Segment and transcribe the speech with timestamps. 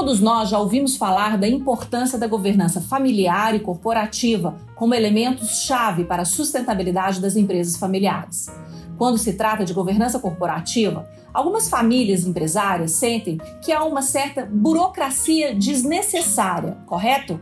[0.00, 6.22] Todos nós já ouvimos falar da importância da governança familiar e corporativa como elementos-chave para
[6.22, 8.46] a sustentabilidade das empresas familiares.
[8.96, 15.54] Quando se trata de governança corporativa, algumas famílias empresárias sentem que há uma certa burocracia
[15.54, 17.38] desnecessária, correto?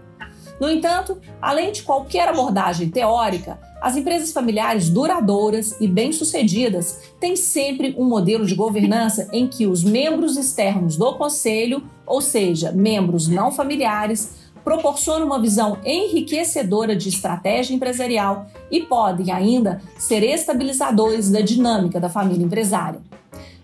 [0.61, 7.95] No entanto, além de qualquer abordagem teórica, as empresas familiares duradouras e bem-sucedidas têm sempre
[7.97, 13.53] um modelo de governança em que os membros externos do conselho, ou seja, membros não
[13.53, 22.01] familiares, proporcionam uma visão enriquecedora de estratégia empresarial e podem ainda ser estabilizadores da dinâmica
[22.01, 23.01] da família empresária.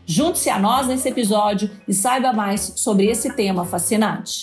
[0.06, 4.42] Junte-se a nós nesse episódio e saiba mais sobre esse tema fascinante.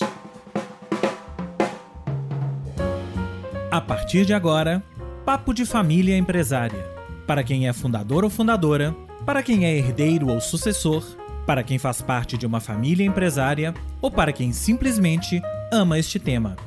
[3.71, 4.84] A partir de agora,
[5.25, 6.85] Papo de Família Empresária.
[7.25, 8.93] Para quem é fundador ou fundadora,
[9.25, 11.02] para quem é herdeiro ou sucessor,
[11.48, 16.57] para quem faz parte de uma família empresária ou para quem simplesmente ama este tema.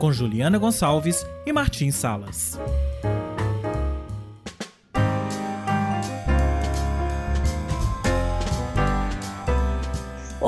[0.00, 2.58] Com Juliana Gonçalves e Martim Salas.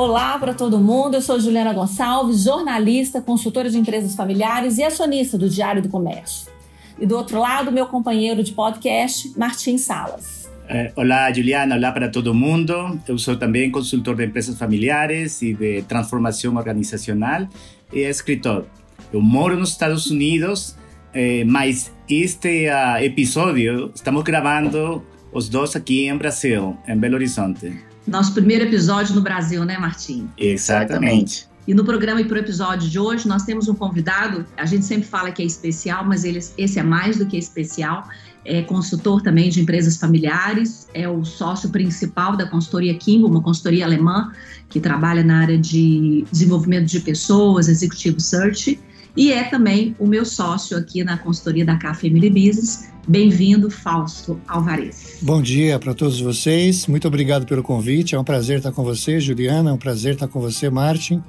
[0.01, 5.37] Olá para todo mundo, eu sou Juliana Gonçalves, jornalista, consultora de empresas familiares e acionista
[5.37, 6.51] do Diário do Comércio.
[6.99, 10.49] E do outro lado, meu companheiro de podcast, Martim Salas.
[10.71, 12.99] Eh, olá, Juliana, olá para todo mundo.
[13.07, 17.47] Eu sou também consultor de empresas familiares e de transformação organizacional
[17.93, 18.65] e escritor.
[19.13, 20.79] Eu moro nos Estados Unidos,
[21.13, 27.90] eh, mas este uh, episódio estamos gravando os dois aqui em Brasil, em Belo Horizonte.
[28.11, 30.29] Nosso primeiro episódio no Brasil, né, Martim?
[30.37, 31.49] Exatamente.
[31.69, 34.85] E no programa e para o episódio de hoje, nós temos um convidado, a gente
[34.85, 38.09] sempre fala que é especial, mas ele, esse é mais do que especial.
[38.45, 43.85] É consultor também de empresas familiares, é o sócio principal da consultoria Kimbo, uma consultoria
[43.85, 44.33] alemã
[44.69, 48.81] que trabalha na área de desenvolvimento de pessoas, executivo search,
[49.17, 54.41] e é também o meu sócio aqui na consultoria da K Family Business, Bem-vindo, Fausto
[54.47, 55.19] Alvarez.
[55.23, 56.87] Bom dia para todos vocês.
[56.87, 58.15] Muito obrigado pelo convite.
[58.15, 59.71] É um prazer estar com você, Juliana.
[59.71, 61.21] É um prazer estar com você, Martin.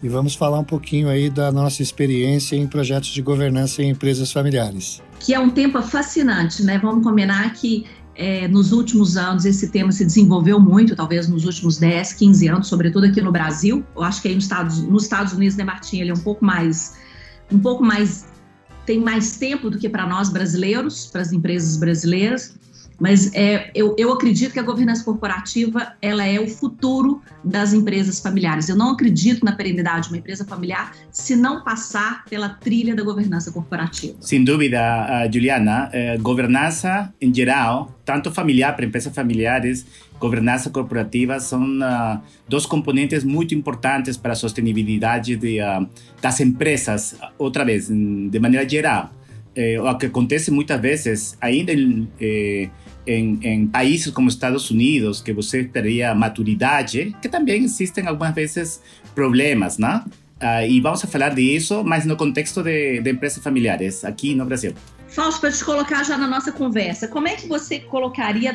[0.00, 4.30] E vamos falar um pouquinho aí da nossa experiência em projetos de governança em empresas
[4.30, 5.02] familiares.
[5.18, 6.78] Que é um tema fascinante, né?
[6.78, 11.78] Vamos combinar que é, nos últimos anos esse tema se desenvolveu muito, talvez nos últimos
[11.78, 13.84] 10, 15 anos, sobretudo aqui no Brasil.
[13.96, 16.44] Eu acho que aí nos Estados, nos Estados Unidos, né, Martim, ele é um pouco
[16.44, 16.94] mais
[17.50, 18.26] um pouco mais
[18.84, 22.54] tem mais tempo do que para nós brasileiros, para as empresas brasileiras,
[22.98, 28.20] mas é, eu, eu acredito que a governança corporativa ela é o futuro das empresas
[28.20, 28.68] familiares.
[28.68, 33.02] Eu não acredito na perenidade de uma empresa familiar se não passar pela trilha da
[33.02, 34.16] governança corporativa.
[34.20, 34.78] Sem dúvida,
[35.32, 35.90] Juliana.
[35.92, 39.86] Eh, governança, em geral, tanto familiar para empresas familiares,
[40.18, 45.58] governança corporativa, são uh, dois componentes muito importantes para a sustentabilidade de,
[46.22, 49.10] das empresas, outra vez, de maneira geral.
[49.56, 52.68] Eh, o que acontece muitas vezes, ainda em, eh,
[53.06, 58.80] em, em, países como Estados Unidos, que você teria maturidade, que também existem algumas vezes
[59.14, 60.02] problemas, né?
[60.42, 64.74] Uh, e vamos falar disso, mas no contexto de, de empresas familiares, aqui no Brasil.
[65.16, 68.52] Fausto, para te colocar já na nossa conversa, como é que você colocaria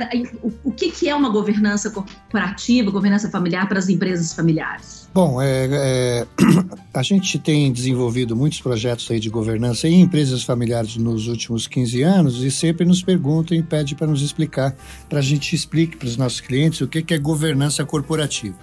[0.64, 5.10] o, que, que é uma governança corporativa, governança familiar para as empresas familiares?
[5.12, 6.28] Bom, é, é,
[6.94, 12.04] a gente tem desenvolvido muitos projetos aí de governança em empresas familiares nos últimos 15
[12.04, 14.76] anos e sempre nos perguntam e pedem para nos explicar,
[15.10, 18.56] para a gente explique para os nossos clientes o que é governança corporativa.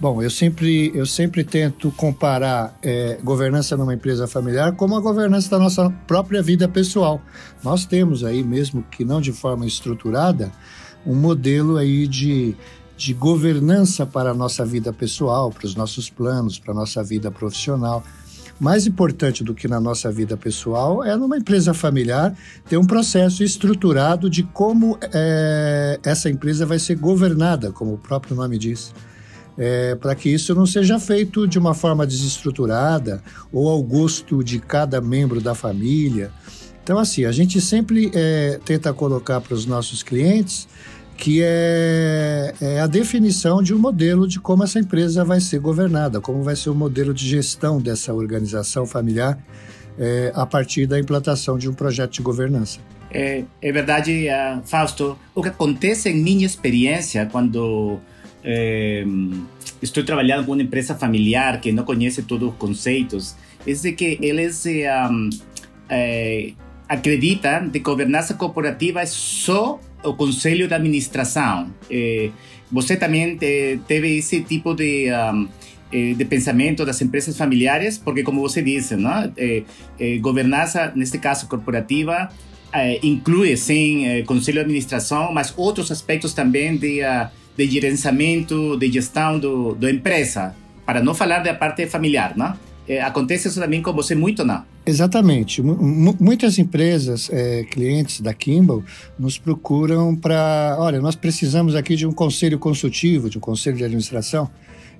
[0.00, 5.48] Bom, eu sempre, eu sempre tento comparar é, governança numa empresa familiar como a governança
[5.50, 7.22] da nossa própria vida pessoal.
[7.62, 10.50] Nós temos aí, mesmo que não de forma estruturada,
[11.06, 12.56] um modelo aí de,
[12.96, 17.30] de governança para a nossa vida pessoal, para os nossos planos, para a nossa vida
[17.30, 18.02] profissional.
[18.58, 22.36] Mais importante do que na nossa vida pessoal é numa empresa familiar
[22.68, 28.36] ter um processo estruturado de como é, essa empresa vai ser governada, como o próprio
[28.36, 28.92] nome diz
[29.56, 33.22] é, para que isso não seja feito de uma forma desestruturada
[33.52, 36.30] ou ao gosto de cada membro da família.
[36.82, 40.68] Então, assim, a gente sempre é, tenta colocar para os nossos clientes
[41.16, 46.20] que é, é, a definição de um modelo de como essa empresa vai ser governada,
[46.20, 49.38] como vai ser o modelo de gestão dessa organização familiar
[49.98, 52.80] é, a partir da implantação de um projeto de governança.
[53.10, 55.16] É, é verdade, uh, Fausto.
[55.34, 58.00] O que acontece em minha experiência quando
[58.44, 59.04] eh,
[59.80, 63.34] estou trabalhando com uma empresa familiar que não conhece todos os conceitos,
[63.66, 65.30] é de que eles um,
[65.88, 66.52] eh,
[66.86, 71.72] acreditam que governança corporativa é só o conselho de administração.
[71.90, 72.30] Eh,
[72.70, 75.48] você também te, teve esse tipo de um,
[75.92, 79.32] de pensamento das empresas familiares, porque como você disse, não?
[80.20, 82.30] governança, neste caso corporativa,
[83.00, 87.00] inclui sim conselho de administração, mas outros aspectos também de,
[87.56, 90.54] de gerenciamento, de gestão do, da empresa,
[90.84, 92.54] para não falar da parte familiar, não?
[92.86, 94.62] É, acontece isso também com você muito, não?
[94.84, 95.62] Exatamente.
[95.62, 98.84] M muitas empresas, é, clientes da Kimball,
[99.18, 100.76] nos procuram para.
[100.78, 104.50] Olha, nós precisamos aqui de um conselho consultivo, de um conselho de administração.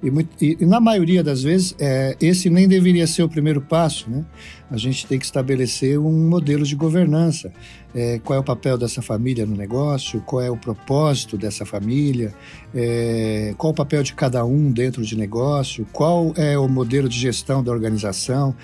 [0.02, 0.08] E,
[0.44, 4.11] e, e na maioria das vezes, é, esse nem deveria ser o primeiro passo.
[4.11, 4.25] Né?
[4.70, 7.52] A gente tem que estabelecer um modelo de governança.
[7.94, 10.20] É, qual é o papel dessa família no negócio?
[10.23, 12.35] Qual é o propósito dessa família?
[12.75, 15.87] É, qual o papel de cada um dentro de negócio?
[15.93, 18.55] Qual é o modelo de gestão da organização?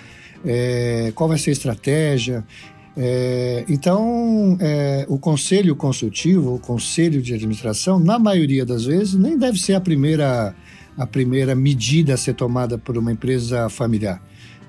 [0.45, 2.45] É, qual vai ser a estratégia?
[2.95, 9.37] É, então, é, o conselho consultivo, o conselho de administração, na maioria das vezes, nem
[9.37, 10.53] deve ser a primeira
[11.01, 14.21] a primeira medida a ser tomada por uma empresa familiar.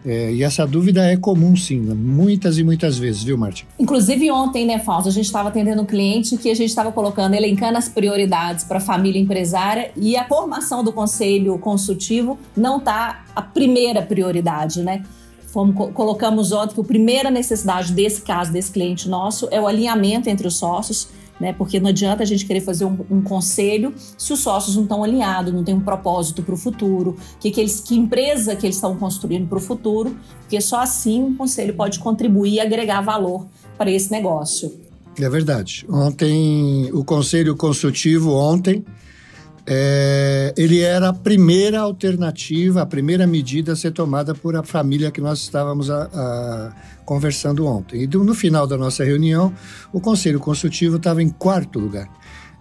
[0.05, 3.67] É, e essa dúvida é comum, sim, muitas e muitas vezes, viu, Martin?
[3.79, 7.35] Inclusive ontem, né, Fausto, a gente estava atendendo um cliente que a gente estava colocando,
[7.35, 13.25] elencando as prioridades para a família empresária e a formação do conselho consultivo não está
[13.37, 15.05] a primeira prioridade, né?
[15.47, 20.29] Fomos, colocamos ontem que a primeira necessidade desse caso, desse cliente nosso, é o alinhamento
[20.29, 21.09] entre os sócios
[21.43, 21.53] né?
[21.53, 25.03] Porque não adianta a gente querer fazer um, um conselho se os sócios não estão
[25.03, 28.77] alinhados, não tem um propósito para o futuro, que, que, eles, que empresa que eles
[28.77, 33.45] estão construindo para o futuro, porque só assim um conselho pode contribuir e agregar valor
[33.77, 34.73] para esse negócio.
[35.19, 35.85] É verdade.
[35.91, 38.85] Ontem, o conselho consultivo, ontem,
[39.67, 45.11] é, ele era a primeira alternativa, a primeira medida a ser tomada por a família
[45.11, 46.73] que nós estávamos a, a,
[47.05, 48.03] conversando ontem.
[48.03, 49.53] E do, no final da nossa reunião,
[49.93, 52.09] o Conselho Consultivo estava em quarto lugar.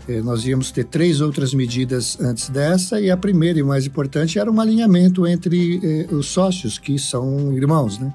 [0.07, 4.38] É, nós íamos ter três outras medidas antes dessa, e a primeira e mais importante
[4.38, 8.12] era um alinhamento entre eh, os sócios, que são irmãos, né?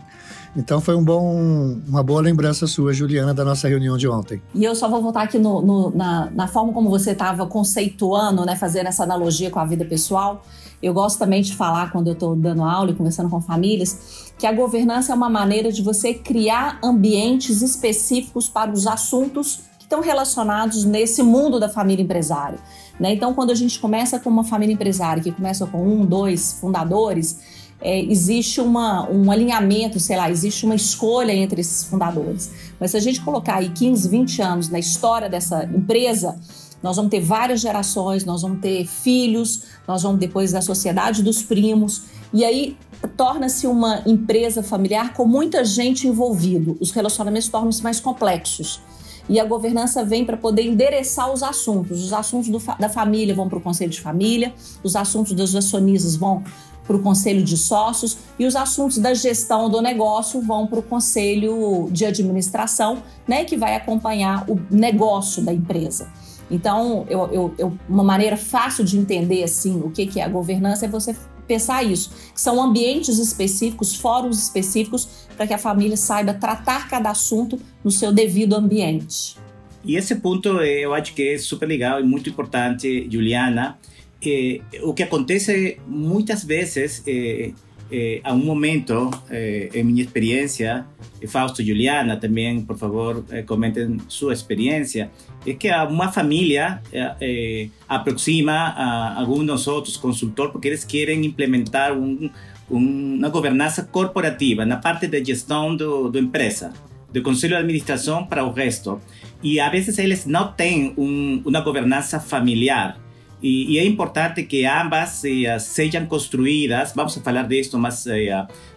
[0.56, 4.41] Então foi um bom, uma boa lembrança sua, Juliana, da nossa reunião de ontem.
[4.55, 8.44] E eu só vou voltar aqui no, no, na, na, forma como você estava conceituando,
[8.47, 10.43] né, fazendo essa analogia com a vida pessoal.
[10.82, 14.47] Eu gosto também de falar, quando eu estou dando aula e conversando com famílias, que
[14.47, 20.00] a governança é uma maneira de você criar ambientes específicos para os assuntos que estão
[20.00, 22.58] relacionados nesse mundo da família empresária.
[22.99, 23.12] Né?
[23.12, 27.41] Então, quando a gente começa com uma família empresária que começa com um, dois fundadores,
[27.81, 32.50] é, existe uma, um alinhamento, sei lá, existe uma escolha entre esses fundadores.
[32.81, 36.38] Mas se a gente colocar aí 15, 20 anos na história dessa empresa,
[36.82, 41.43] nós vamos ter várias gerações, nós vamos ter filhos, nós vamos depois da sociedade dos
[41.43, 42.02] primos,
[42.32, 42.76] e aí
[43.17, 46.76] torna-se uma empresa familiar com muita gente envolvido.
[46.81, 48.81] Os relacionamentos tornam-se mais complexos.
[49.29, 52.05] E a governança vem para poder endereçar os assuntos.
[52.05, 56.14] Os assuntos do, da família vão para o conselho de família, os assuntos dos acionistas
[56.14, 56.44] vão
[56.86, 60.82] para o conselho de sócios e os assuntos da gestão do negócio vão para o
[60.82, 66.08] conselho de administração, né, que vai acompanhar o negócio da empresa.
[66.50, 70.28] Então, eu, eu, eu, uma maneira fácil de entender assim o que, que é a
[70.28, 71.14] governança é você
[71.46, 77.10] pensar isso, que são ambientes específicos, fóruns específicos para que a família saiba tratar cada
[77.10, 79.36] assunto no seu devido ambiente.
[79.84, 83.78] E esse ponto eu acho que é super legal e muito importante, Juliana,
[84.26, 87.53] eh, o que acontece muitas vezes, eh,
[87.91, 90.86] eh, a um momento, eh, em minha experiência,
[91.29, 95.10] Fausto e Juliana também, por favor, eh, comentem sua experiência,
[95.46, 101.93] é que uma família eh, aproxima a algum dos outros consultor porque eles querem implementar
[101.93, 102.31] um,
[102.70, 106.72] um, uma governança corporativa na parte de gestão do, do empresa,
[107.12, 109.00] do conselho de administração para o resto.
[109.43, 112.98] E a vezes eles não têm um, uma governança familiar.
[113.40, 118.06] Y, y, es importante que ambas eh, sejam construídas, vamos a falar de esto más
[118.06, 118.31] eh,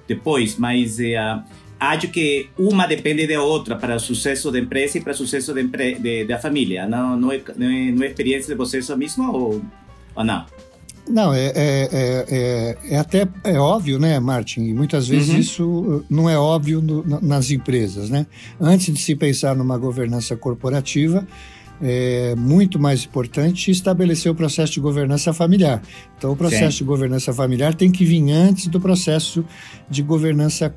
[0.08, 1.16] depois, mas eh,
[1.80, 5.54] acho que uma depende da outra para o sucesso da empresa e para o sucesso
[5.54, 6.86] de, de, da família.
[6.86, 9.62] Não, não, é, não, é, não é experiência de vocês mesmo ou,
[10.16, 10.46] ou não?
[11.10, 14.62] Não, é, é, é, é, até é óbvio, né, Martin?
[14.66, 15.40] E muitas vezes uhum.
[15.40, 18.28] isso não é óbvio no, nas empresas, né?
[18.62, 21.28] Antes de se pensar numa governança corporativa,
[21.82, 25.82] é muito mais importante estabelecer o processo de governança familiar.
[26.18, 26.78] Então, o processo Sim.
[26.80, 29.46] de governança familiar tem que vir antes do processo
[29.90, 30.74] de governança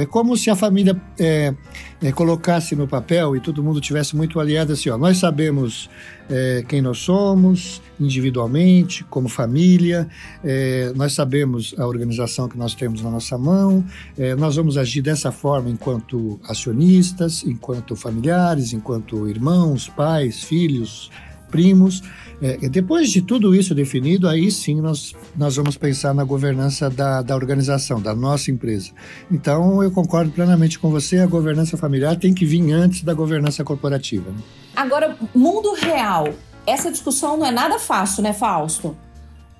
[0.00, 1.54] É como se a família é,
[2.02, 5.88] é, colocasse no papel e todo mundo tivesse muito aliado assim, ó, nós sabemos
[6.28, 10.08] é, quem nós somos individualmente, como família,
[10.44, 13.84] é, nós sabemos a organização que nós temos na nossa mão,
[14.18, 21.10] é, nós vamos agir dessa forma enquanto acionistas, enquanto familiares, enquanto irmãos, pais, filhos,
[21.50, 22.02] primos.
[22.42, 27.20] É, depois de tudo isso definido, aí sim nós, nós vamos pensar na governança da,
[27.20, 28.92] da organização, da nossa empresa.
[29.30, 33.62] Então, eu concordo plenamente com você, a governança familiar tem que vir antes da governança
[33.62, 34.30] corporativa.
[34.30, 34.38] Né?
[34.74, 36.28] Agora, mundo real,
[36.66, 38.96] essa discussão não é nada fácil, né, Fausto?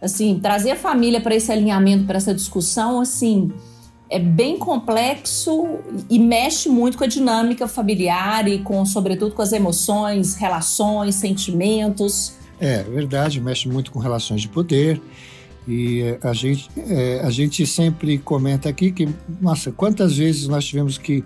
[0.00, 3.52] Assim, trazer a família para esse alinhamento, para essa discussão, assim,
[4.08, 9.52] é bem complexo e mexe muito com a dinâmica familiar e com, sobretudo, com as
[9.52, 12.39] emoções, relações, sentimentos.
[12.60, 15.00] É verdade, mexe muito com relações de poder.
[15.66, 19.08] E eh, a gente, é, a gente sempre comenta aqui que,
[19.40, 21.24] nossa, quantas vezes nós tivemos que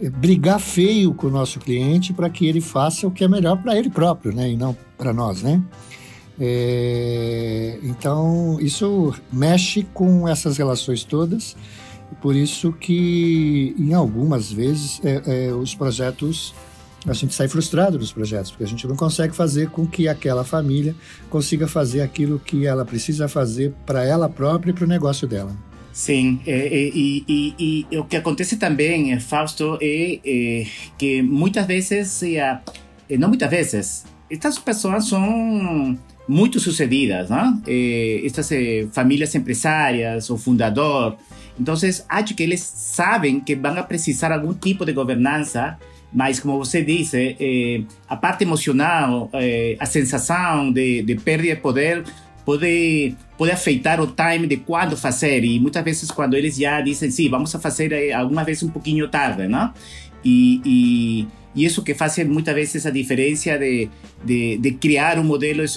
[0.00, 3.56] eh, brigar feio com o nosso cliente para que ele faça o que é melhor
[3.62, 4.50] para ele próprio, né?
[4.50, 5.62] E não para nós, né?
[6.40, 11.56] É, então, isso mexe com essas relações todas
[12.20, 16.54] por isso que, em algumas vezes, é, os projetos
[17.06, 20.44] a gente sai frustrado dos projetos, porque a gente não consegue fazer com que aquela
[20.44, 20.94] família
[21.30, 25.54] consiga fazer aquilo que ela precisa fazer para ela própria e para o negócio dela.
[25.92, 32.20] Sim, e, e, e, e, o que acontece também, Fausto, é, é que muitas vezes,
[33.18, 37.60] não muitas vezes, estas pessoas são muito sucedidas, né?
[38.22, 38.50] estas
[38.92, 41.16] famílias empresárias, o fundador,
[41.60, 41.74] então,
[42.08, 45.76] acho que eles sabem que vão precisar algum tipo de governança,
[46.12, 51.56] mas, como você disse, eh, a parte emocional, eh, a sensação de, de perda de
[51.56, 52.02] poder
[52.44, 55.44] pode, pode afetar o time de quando fazer.
[55.44, 58.70] E muitas vezes, quando eles já dizem, sim, vamos a fazer eh, alguma vez um
[58.70, 59.72] pouquinho tarde, não?
[60.24, 63.90] E, e, e isso que faz muitas vezes a diferença de,
[64.24, 65.68] de, de criar um modelo de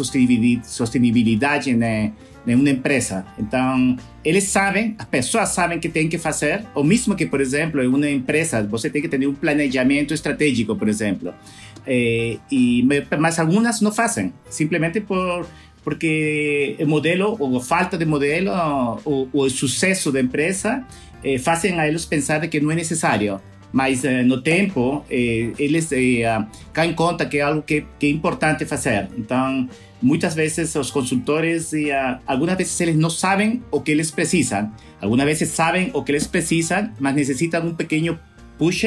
[0.63, 2.13] sustentabilidade, né?
[2.45, 3.25] Em uma empresa.
[3.37, 7.81] Então, eles sabem, as pessoas sabem que tem que fazer, ou mesmo que, por exemplo,
[7.81, 11.33] em uma empresa, você tem que ter um planejamento estratégico, por exemplo.
[11.85, 12.87] É, e,
[13.19, 15.45] mas algumas não fazem, simplesmente por
[15.83, 18.51] porque o modelo, ou falta de modelo,
[19.03, 20.85] ou, o sucesso da empresa,
[21.23, 23.41] eh, fazem a eles pensar que não é necessário.
[23.71, 28.09] Mas eh, no tempo, eh, eles eh, caem conta que é algo que, que é
[28.09, 29.07] importante fazer.
[29.17, 29.67] Então,
[30.01, 34.71] muitas vezes os consultores, e, uh, algumas vezes eles não sabem o que eles precisam,
[35.01, 38.19] algumas vezes sabem o que eles precisam, mas necessitam um pequeno
[38.57, 38.85] push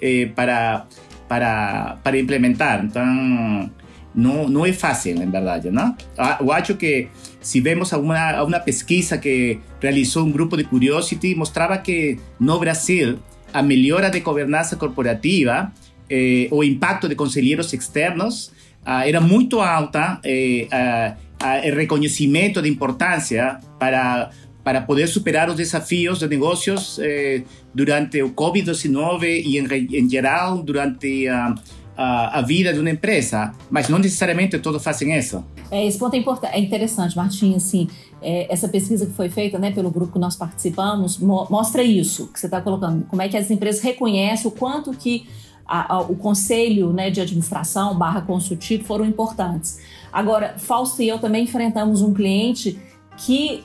[0.00, 0.86] eh, para,
[1.28, 2.84] para, para implementar.
[2.84, 3.70] Então,
[4.14, 5.96] não, não é fácil, em verdade, não?
[6.40, 7.08] Eu acho que
[7.40, 13.18] se vemos alguma uma pesquisa que realizou um grupo de Curiosity, mostrava que no Brasil
[13.52, 15.72] a melhora de governança corporativa,
[16.10, 18.52] eh, o impacto de conselheiros externos
[18.88, 24.30] uh, era muito alta eh, uh, o reconhecimento de importância para
[24.64, 27.42] para poder superar os desafios de negócios eh,
[27.74, 29.64] durante o Covid-19 e, em,
[29.98, 31.54] em, geral, durante a,
[31.96, 33.54] a, a, vida de uma empresa.
[33.70, 35.42] Mas não necessariamente todos fazem isso.
[35.70, 37.54] É, esse ponto é, é interessante, Martim.
[37.54, 37.88] Assim,
[38.20, 42.30] é, essa pesquisa que foi feita né, pelo grupo que nós participamos mo mostra isso
[42.30, 43.06] que você está colocando.
[43.06, 45.26] Como é que as empresas reconhecem o quanto que
[45.68, 49.78] a, a, o conselho né, de administração barra consultivo foram importantes.
[50.10, 52.78] Agora, Fausto e eu também enfrentamos um cliente
[53.18, 53.62] que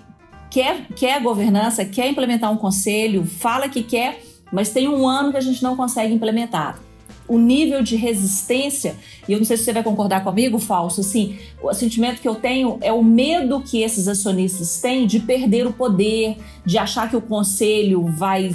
[0.51, 5.37] quer, quer governança, quer implementar um conselho, fala que quer, mas tem um ano que
[5.37, 6.77] a gente não consegue implementar.
[7.25, 11.37] O nível de resistência, e eu não sei se você vai concordar comigo, Fausto, assim,
[11.63, 15.71] o sentimento que eu tenho é o medo que esses acionistas têm de perder o
[15.71, 18.53] poder, de achar que o conselho vai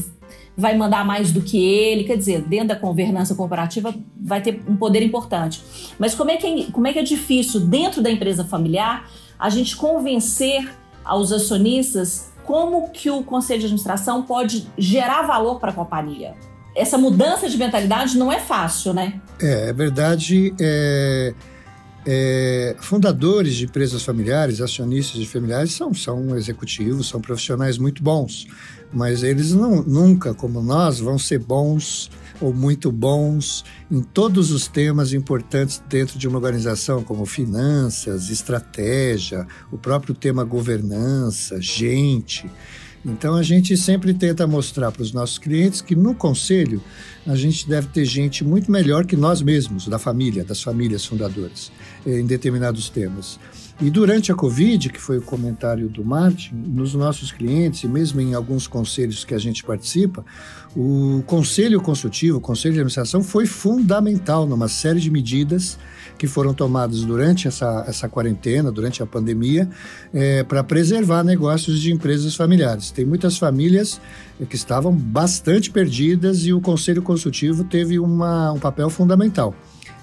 [0.58, 4.76] vai mandar mais do que ele, quer dizer, dentro da governança corporativa vai ter um
[4.76, 5.62] poder importante.
[5.96, 9.48] Mas como é que é, como é, que é difícil, dentro da empresa familiar, a
[9.48, 10.68] gente convencer
[11.04, 16.34] aos acionistas como que o conselho de administração pode gerar valor para a companhia?
[16.74, 19.20] Essa mudança de mentalidade não é fácil, né?
[19.40, 20.52] É, é verdade.
[20.58, 21.34] É,
[22.04, 28.48] é, fundadores de empresas familiares, acionistas de familiares, são, são executivos, são profissionais muito bons
[28.92, 34.68] mas eles não, nunca, como nós, vão ser bons ou muito bons em todos os
[34.68, 42.48] temas importantes dentro de uma organização, como finanças, estratégia, o próprio tema governança, gente.
[43.04, 46.82] Então a gente sempre tenta mostrar para os nossos clientes que no conselho
[47.26, 51.70] a gente deve ter gente muito melhor que nós mesmos, da família, das famílias fundadoras,
[52.06, 53.38] em determinados temas.
[53.80, 58.20] E durante a Covid, que foi o comentário do Martin, nos nossos clientes e mesmo
[58.20, 60.24] em alguns conselhos que a gente participa,
[60.74, 65.78] o conselho consultivo, o conselho de administração foi fundamental numa série de medidas
[66.18, 69.70] que foram tomadas durante essa, essa quarentena, durante a pandemia,
[70.12, 72.90] é, para preservar negócios de empresas familiares.
[72.90, 74.00] Tem muitas famílias
[74.50, 79.54] que estavam bastante perdidas e o conselho consultivo teve uma, um papel fundamental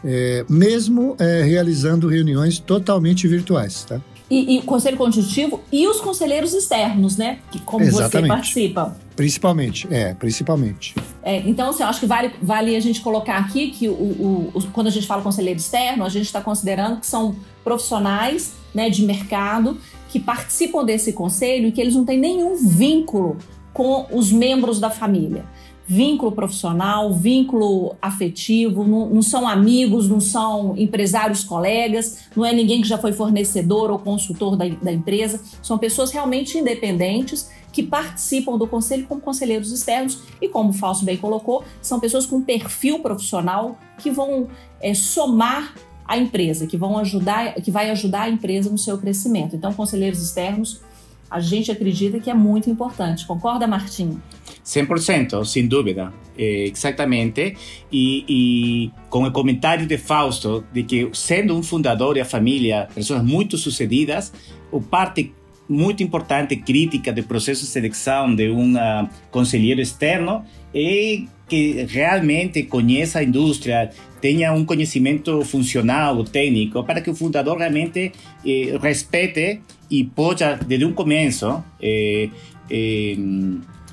[0.06, 3.84] é, mesmo é, realizando reuniões totalmente virtuais.
[3.86, 4.00] Tá?
[4.30, 7.40] E, e, o conselho consultivo e os conselheiros externos, né?
[7.52, 8.12] Que como Exatamente.
[8.12, 8.98] você participa.
[9.16, 10.96] Principalmente, é, principalmente.
[11.22, 14.52] É, então, assim, eu acho que vale, vale a gente colocar aqui que o, o,
[14.54, 18.90] o quando a gente fala conselheiro externo, a gente está considerando que são profissionais né,
[18.90, 19.78] de mercado
[20.10, 23.38] que participam desse conselho e que eles não têm nenhum vínculo
[23.74, 25.46] com os membros da família
[25.88, 32.82] vínculo profissional, vínculo afetivo, não, não, são amigos, não são empresários colegas, não é ninguém
[32.82, 38.58] que já foi fornecedor ou consultor da, da empresa, são pessoas realmente independentes que participam
[38.58, 43.00] do conselho como conselheiros externos e, como o Fausto bem colocou, são pessoas com perfil
[43.00, 44.48] profissional que vão
[44.82, 45.76] é, somar
[46.08, 49.56] a empresa, que vão ajudar, que vai ajudar a empresa no seu crescimento.
[49.56, 50.82] Então, conselheiros externos,
[51.30, 53.26] a gente acredita que é muito importante.
[53.26, 54.20] Concorda, Martim?
[54.64, 57.56] 100%, sin duda, eh, exatamente.
[57.92, 62.88] E, e, com o comentário de Fausto, de que sendo um fundador e a família,
[62.94, 64.34] pessoas muito sucedidas,
[64.72, 65.34] o parte
[65.68, 72.64] muito importante crítica do processo de seleção de um uh, conselheiro externo é que realmente
[72.64, 78.12] conheça a indústria, tenha um conhecimento funcional, técnico, para que o fundador realmente
[78.44, 82.30] eh, respeite e possa, desde um começo, eh,
[82.70, 83.18] eh,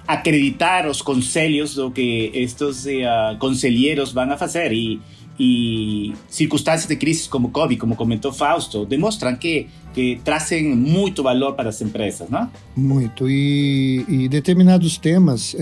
[0.06, 5.00] acreditar os conselhos do que estes uh, conselheiros vão a fazer e,
[5.38, 11.54] e circunstâncias de crise como Covid, como comentou Fausto, demonstram que, que trazem muito valor
[11.54, 12.50] para as empresas, não?
[12.76, 13.28] Muito.
[13.28, 15.54] E, e determinados temas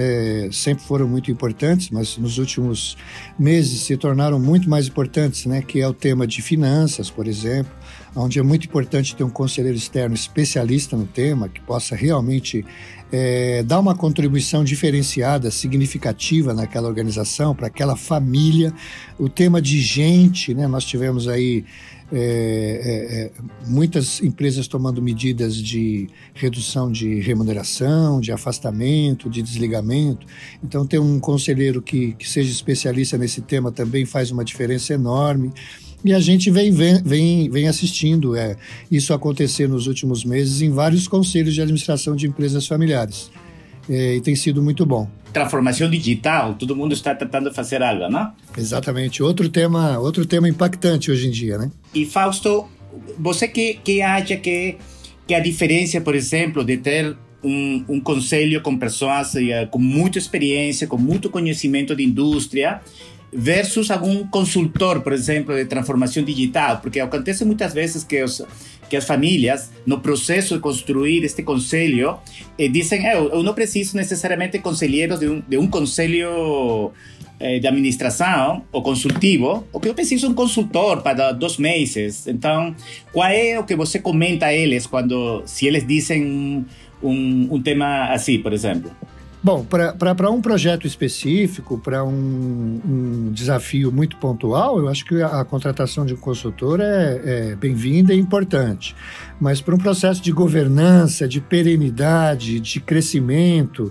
[0.51, 2.97] sempre foram muito importantes, mas nos últimos
[3.39, 5.61] meses se tornaram muito mais importantes, né?
[5.61, 7.73] Que é o tema de finanças, por exemplo,
[8.15, 12.65] onde é muito importante ter um conselheiro externo especialista no tema, que possa realmente
[13.13, 18.73] é, dar uma contribuição diferenciada, significativa naquela organização, para aquela família.
[19.19, 20.67] O tema de gente, né?
[20.67, 21.65] Nós tivemos aí
[22.13, 23.31] é, é, é,
[23.69, 30.27] muitas empresas tomando medidas de redução de remuneração, de afastamento, de desligamento.
[30.63, 35.53] Então, ter um conselheiro que, que seja especialista nesse tema também faz uma diferença enorme.
[36.05, 38.57] E a gente vem, vem, vem assistindo é,
[38.91, 43.31] isso acontecer nos últimos meses em vários conselhos de administração de empresas familiares.
[43.89, 45.09] É, e tem sido muito bom.
[45.33, 48.33] Transformação digital, todo mundo está tentando fazer algo, não?
[48.57, 49.23] Exatamente.
[49.23, 51.71] Outro tema, outro tema impactante hoje em dia, né?
[51.95, 52.67] E Fausto,
[53.19, 54.77] você que, que acha que,
[55.27, 60.19] que a diferença, por exemplo, de ter um, um conselho com pessoas uh, com muita
[60.19, 62.81] experiência, com muito conhecimento de indústria,
[63.33, 68.43] versus algum consultor, por exemplo, de transformação digital, porque acontece muitas vezes que, os,
[68.89, 72.19] que as famílias, no processo de construir este conselho,
[72.59, 76.93] eh, dizem: eu, eu não preciso necessariamente conselheiros de um, de um conselho
[77.39, 82.27] eh, de administração ou consultivo, o que eu preciso um consultor para dois meses.
[82.27, 82.75] Então,
[83.13, 86.65] qual é o que você comenta a eles quando, se eles dizem um,
[87.03, 88.91] um, um tema assim, por exemplo?
[89.43, 95.41] Bom, para um projeto específico, para um, um, desafio muito pontual, eu acho que a,
[95.41, 98.95] a contratação de um consultor é, é bem-vinda e importante.
[99.41, 103.91] Mas para um processo de governança, de perenidade, de crescimento,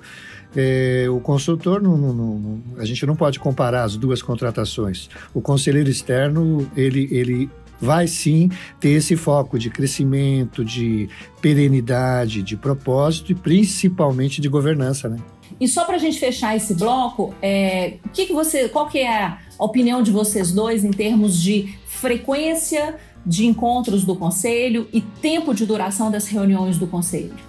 [0.56, 5.10] é, o consultor, não, não, não, a gente não pode comparar as duas contratações.
[5.34, 7.50] O conselheiro externo, ele, ele
[7.82, 11.10] vai sim ter esse foco de crescimento, de
[11.42, 15.18] perenidade, de propósito e principalmente de governança, né?
[15.60, 19.10] E só para a gente fechar esse bloco, é, que que você, qual que é
[19.10, 25.54] a opinião de vocês dois em termos de frequência de encontros do conselho e tempo
[25.54, 27.49] de duração das reuniões do conselho?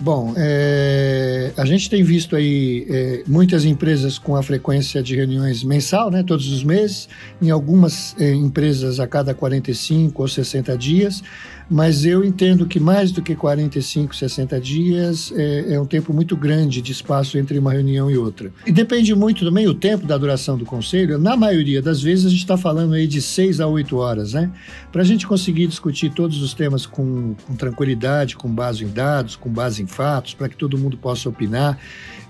[0.00, 5.64] Bom, é, a gente tem visto aí é, muitas empresas com a frequência de reuniões
[5.64, 7.08] mensal, né, todos os meses,
[7.42, 11.22] em algumas é, empresas a cada 45 ou 60 dias
[11.70, 16.34] mas eu entendo que mais do que 45, 60 dias é, é, um tempo muito
[16.36, 18.50] grande de espaço entre uma reunião e outra.
[18.66, 21.18] E depende muito também o tempo da duração do conselho.
[21.18, 24.50] Na maioria das vezes a gente está falando aí de 6 a 8 horas, né?
[24.90, 29.36] Para a gente conseguir discutir todos os temas com, com tranquilidade, com base em dados,
[29.36, 31.78] com base em fatos, para que todo mundo possa opinar.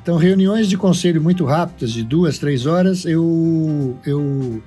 [0.02, 4.62] Então, reuniões de conselho muito rápidas, de duas, três horas, eu, eu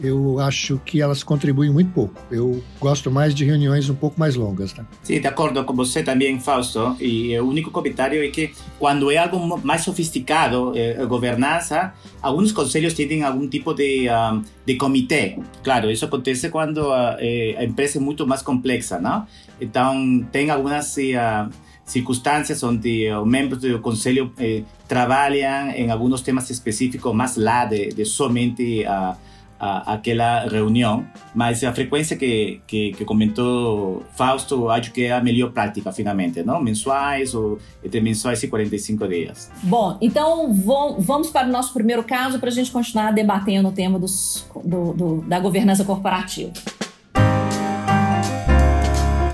[0.00, 2.14] eu acho que elas contribuem muito pouco.
[2.30, 4.72] Eu gosto mais de reuniões um pouco mais longas.
[4.72, 4.86] Tá?
[5.02, 6.96] Sim, de acordo com você também, Fausto.
[7.00, 12.94] E o único comentário é que quando é algo mais sofisticado, eh, governança, alguns conselhos
[12.94, 15.38] têm algum tipo de, uh, de comitê.
[15.62, 19.26] Claro, isso acontece quando a, a empresa é muito mais complexa, não?
[19.60, 20.96] Então, tem algumas...
[20.96, 27.64] Uh, circunstâncias onde os membros do conselho eh, trabalham em alguns temas específicos, mais lá
[27.64, 29.16] de, de somente a,
[29.58, 35.22] a, aquela reunião, mas a frequência que, que, que, comentou Fausto, acho que é a
[35.22, 36.62] melhor prática, finalmente, não?
[36.62, 39.50] Mensuais ou entre mensuais e 45 dias.
[39.62, 43.98] Bom, então vamos para o nosso primeiro caso para a gente continuar debatendo o tema
[43.98, 46.52] dos, do, do, da governança corporativa.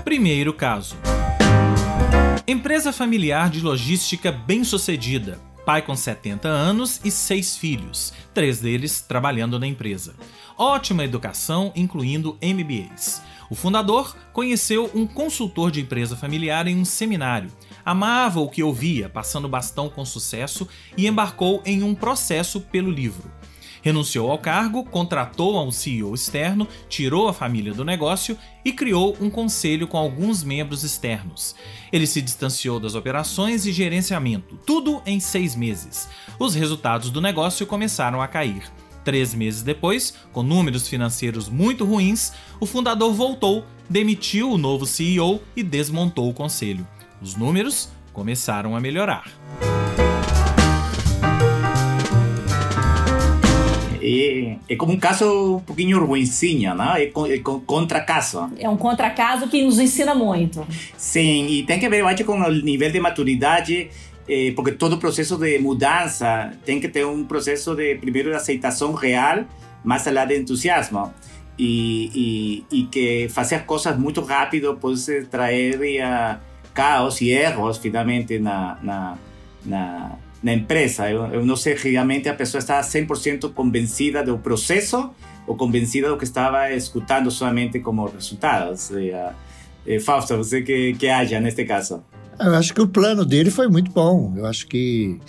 [0.03, 0.95] Primeiro caso.
[2.47, 9.59] Empresa familiar de logística bem-sucedida pai com 70 anos e seis filhos, três deles trabalhando
[9.59, 10.13] na empresa.
[10.55, 13.23] Ótima educação, incluindo MBAs.
[13.49, 17.51] O fundador conheceu um consultor de empresa familiar em um seminário.
[17.83, 23.31] Amava o que ouvia, passando bastão com sucesso e embarcou em um processo pelo livro.
[23.85, 29.15] Renunciou ao cargo, contratou a um CEO externo, tirou a família do negócio e criou
[29.21, 31.55] um conselho com alguns membros externos.
[31.93, 36.09] Ele se distanciou das operações e gerenciamento, tudo em seis meses.
[36.39, 38.63] Os resultados do negócio começaram a cair.
[39.03, 45.43] Três meses depois, com números financeiros muito ruins, o fundador voltou, demitiu o novo CEO
[45.55, 46.87] e desmontou o conselho.
[47.21, 49.29] Os números começaram a melhorar.
[54.05, 56.95] É, é como um caso um pouquinho ruinzinho, não?
[56.95, 58.51] É, é contra-caso.
[58.59, 60.65] É um contra-caso que nos ensina muito.
[60.95, 63.89] Sim, e tem que ver, eu acho, com o nível de maturidade,
[64.29, 68.93] eh, porque todo processo de mudança tem que ter um processo de, primeiro, de aceitação
[68.93, 69.45] real,
[69.83, 71.11] mais além de entusiasmo.
[71.57, 76.37] E, e, e que fazer coisas muito rápido pode trazer uh,
[76.73, 79.17] caos e erros, finalmente, na, na,
[79.65, 81.09] na na empresa.
[81.09, 85.09] Eu, eu não sei realmente a pessoa está 100% convencida do processo
[85.47, 88.91] ou convencida do que estava escutando somente como resultados.
[89.85, 92.03] E, Fausto, você que, que acha neste caso?
[92.39, 94.33] Eu acho que o plano dele foi muito bom.
[94.35, 95.19] Eu acho que,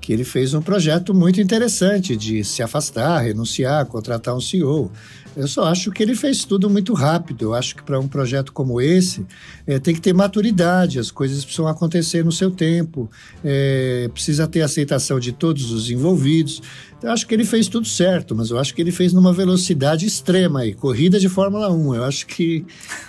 [0.00, 4.90] que ele fez um projeto muito interessante de se afastar, renunciar, contratar um CEO.
[5.36, 7.42] Eu só acho que ele fez tudo muito rápido.
[7.42, 9.26] Eu acho que para um projeto como esse,
[9.66, 13.10] é, tem que ter maturidade, as coisas precisam acontecer no seu tempo,
[13.44, 16.62] é, precisa ter aceitação de todos os envolvidos.
[17.02, 20.06] Eu acho que ele fez tudo certo, mas eu acho que ele fez numa velocidade
[20.06, 21.94] extrema aí, corrida de Fórmula 1.
[21.96, 22.64] Eu acho que,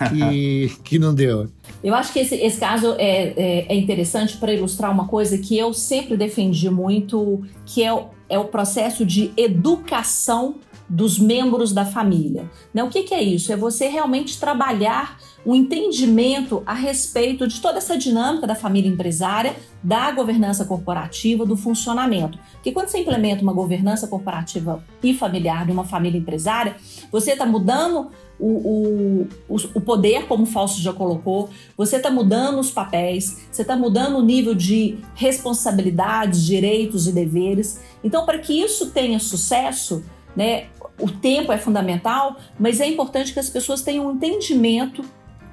[0.09, 1.49] que, que não deu.
[1.81, 5.57] Eu acho que esse, esse caso é, é, é interessante para ilustrar uma coisa que
[5.57, 10.55] eu sempre defendi muito, que é o, é o processo de educação
[10.89, 12.49] dos membros da família.
[12.73, 12.83] Né?
[12.83, 13.51] O que, que é isso?
[13.51, 18.89] É você realmente trabalhar o um entendimento a respeito de toda essa dinâmica da família
[18.89, 22.37] empresária, da governança corporativa, do funcionamento.
[22.53, 26.75] Porque quando você implementa uma governança corporativa e familiar de uma família empresária,
[27.11, 32.59] você está mudando o, o, o poder, como o Fausto já colocou, você está mudando
[32.59, 37.79] os papéis, você está mudando o nível de responsabilidades, direitos e deveres.
[38.03, 40.03] Então, para que isso tenha sucesso,
[40.35, 40.67] né,
[40.99, 45.03] o tempo é fundamental, mas é importante que as pessoas tenham um entendimento,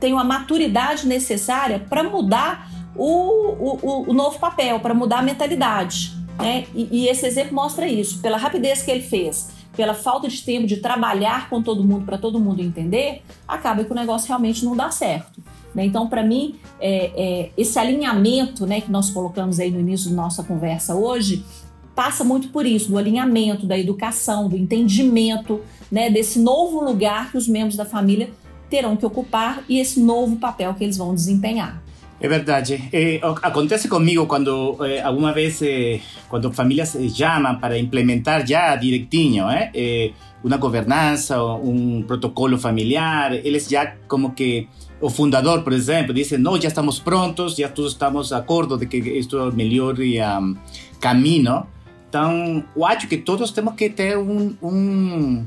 [0.01, 6.13] tenham a maturidade necessária para mudar o, o, o, novo papel, para mudar a mentalidade.
[6.39, 6.67] Né?
[6.75, 10.67] E, e esse exemplo mostra isso, pela rapidez que ele fez, pela falta de tempo
[10.67, 14.77] de trabalhar com todo mundo para todo mundo entender, acaba que o negócio realmente não
[14.77, 15.43] dá certo.
[15.75, 15.85] Né?
[15.85, 20.17] Então, para mim, é, é, esse alinhamento né, que nós colocamos aí no início da
[20.17, 21.45] nossa conversa hoje
[21.95, 27.39] passa muito por isso, do alinhamento, da educação, do entendimento, né, desse novo lugar que
[27.39, 28.31] os membros da família
[28.69, 31.83] terão que ocupar e esse novo papel que eles vão desempenhar.
[32.21, 32.89] É verdade.
[32.93, 39.45] É, acontece comigo quando é, alguma vez é, quando famílias chamam para implementar já direitinho,
[39.49, 44.69] é, uma governança, um protocolo familiar, eles já como que
[45.01, 48.87] o fundador, por exemplo, diz: não, já estamos prontos, já todos estamos de acordo de
[48.87, 50.57] que isto é o melhor um,
[51.01, 51.67] caminho.
[52.15, 55.45] Então, eu acho que todos temos que ter um, um,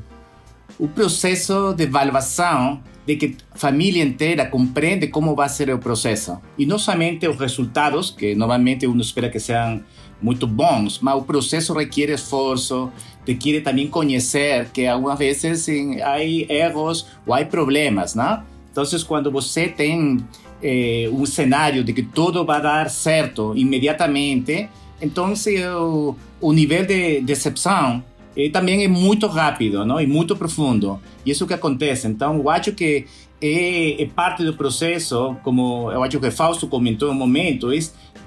[0.78, 6.38] um processo de avaliação de que a família inteira compreende como vai ser o processo.
[6.58, 9.82] E não somente os resultados, que normalmente uno espera que sejam
[10.20, 12.92] muito bons, mas o processo requer esforço,
[13.26, 15.66] requer também conhecer que algumas vezes
[16.02, 18.42] há erros ou há problemas, né?
[18.70, 20.18] Então, quando você tem
[20.62, 24.68] eh, um cenário de que tudo vai dar certo imediatamente,
[25.00, 25.32] então
[25.76, 28.02] o, o nível de decepção
[28.36, 30.00] eh, também é muito rápido não?
[30.00, 31.00] e muito profundo.
[31.26, 32.06] E isso que acontece.
[32.06, 33.06] Então, eu acho que
[33.40, 37.76] é, é parte do processo, como eu acho que Fausto comentou um momento, é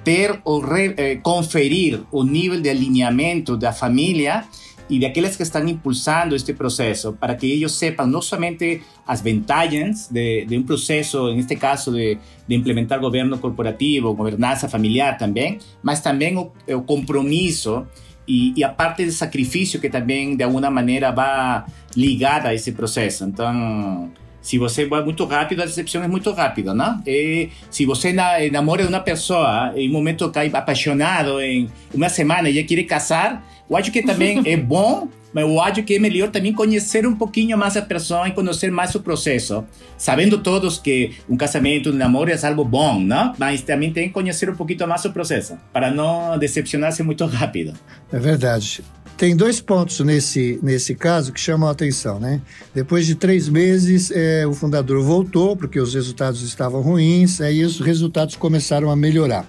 [0.03, 4.47] ter ou re, eh, conferir o nível de alinhamento da família
[4.89, 9.23] y de aquellas que están impulsando este proceso para que ellos sepan no solamente las
[9.23, 12.17] ventajas de, de un proceso, en este caso de,
[12.49, 17.87] implementar gobierno corporativo, gobernanza familiar también, mas también el compromiso
[18.27, 21.63] e, e, a parte de sacrifício que também de alguma maneira vai
[21.95, 23.23] ligada a esse processo.
[23.23, 24.11] Então,
[24.41, 27.01] se você vai muito rápido, a decepção é muito rápida, não?
[27.06, 28.12] E se você
[28.51, 32.84] namora de uma pessoa em um momento cai apaixonado em uma semana e já quer
[32.84, 37.08] casar, eu acho que também é bom mas eu acho que é melhor também conhecer
[37.08, 39.63] um pouquinho mais a pessoa e conhecer mais o processo.
[39.97, 43.34] Sabendo todos que um casamento, um namoro é algo bom, não?
[43.38, 47.73] Mas também tem que conhecer um pouquinho mais o processo, para não decepcionar-se muito rápido.
[48.12, 48.84] É verdade.
[49.21, 52.41] Tem dois pontos nesse, nesse caso que chamam a atenção, né?
[52.73, 57.79] Depois de três meses, é, o fundador voltou, porque os resultados estavam ruins, aí os
[57.79, 59.47] resultados começaram a melhorar.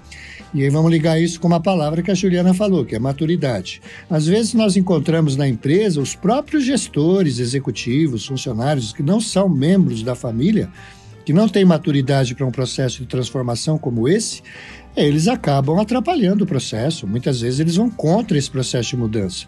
[0.52, 3.80] E aí vamos ligar isso com uma palavra que a Juliana falou, que é maturidade.
[4.10, 10.02] Às vezes nós encontramos na empresa os próprios gestores, executivos, funcionários que não são membros
[10.02, 10.68] da família,
[11.24, 14.42] que não têm maturidade para um processo de transformação como esse,
[14.96, 17.06] eles acabam atrapalhando o processo.
[17.06, 19.46] Muitas vezes eles vão contra esse processo de mudança.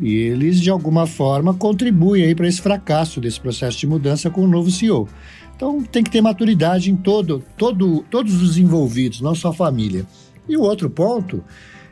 [0.00, 4.48] E eles, de alguma forma, contribuem para esse fracasso desse processo de mudança com o
[4.48, 5.08] novo CEO.
[5.54, 10.06] Então tem que ter maturidade em todo, todo, todos os envolvidos, não só a família.
[10.48, 11.42] E o outro ponto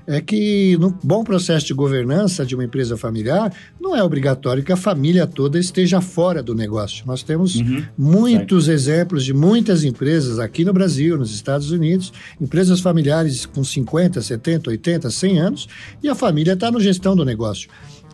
[0.06, 4.72] é que no bom processo de governança de uma empresa familiar, não é obrigatório que
[4.72, 7.04] a família toda esteja fora do negócio.
[7.06, 8.76] Nós temos uhum, muitos certo.
[8.76, 14.70] exemplos de muitas empresas aqui no Brasil, nos Estados Unidos, empresas familiares com 50, 70,
[14.70, 15.68] 80, 100 anos,
[16.02, 17.68] e a família está no gestão do negócio.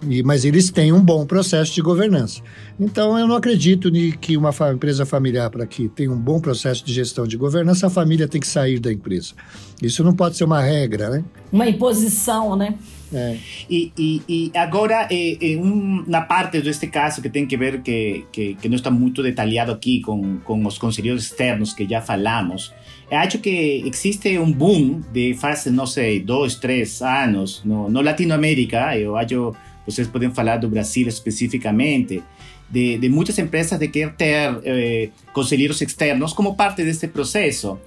[0.08, 2.40] E, mas eles têm um bom processo de governança.
[2.78, 6.92] Então, eu não acredito que uma empresa familiar, para que tenha um bom processo de
[6.92, 9.34] gestão de governança, a família tem que sair da empresa.
[9.82, 11.24] Isso não pode ser uma regra, né?
[11.52, 12.74] Uma imposição, né?
[13.12, 13.36] É.
[13.68, 17.82] E, e, e, agora, é, é um, na parte deste caso que tem que ver,
[17.82, 22.00] que, que, que não está muito detalhado aqui com, com os conselheiros externos que já
[22.00, 22.72] falamos,
[23.10, 28.96] acho que existe um boom de faz, não sei, dois, três anos no, no Latinoamérica,
[28.96, 29.54] eu acho
[29.86, 32.22] vocês podem falar do Brasil especificamente,
[32.68, 37.78] de, de muitas empresas de querer ter eh, conselheiros externos como parte deste processo.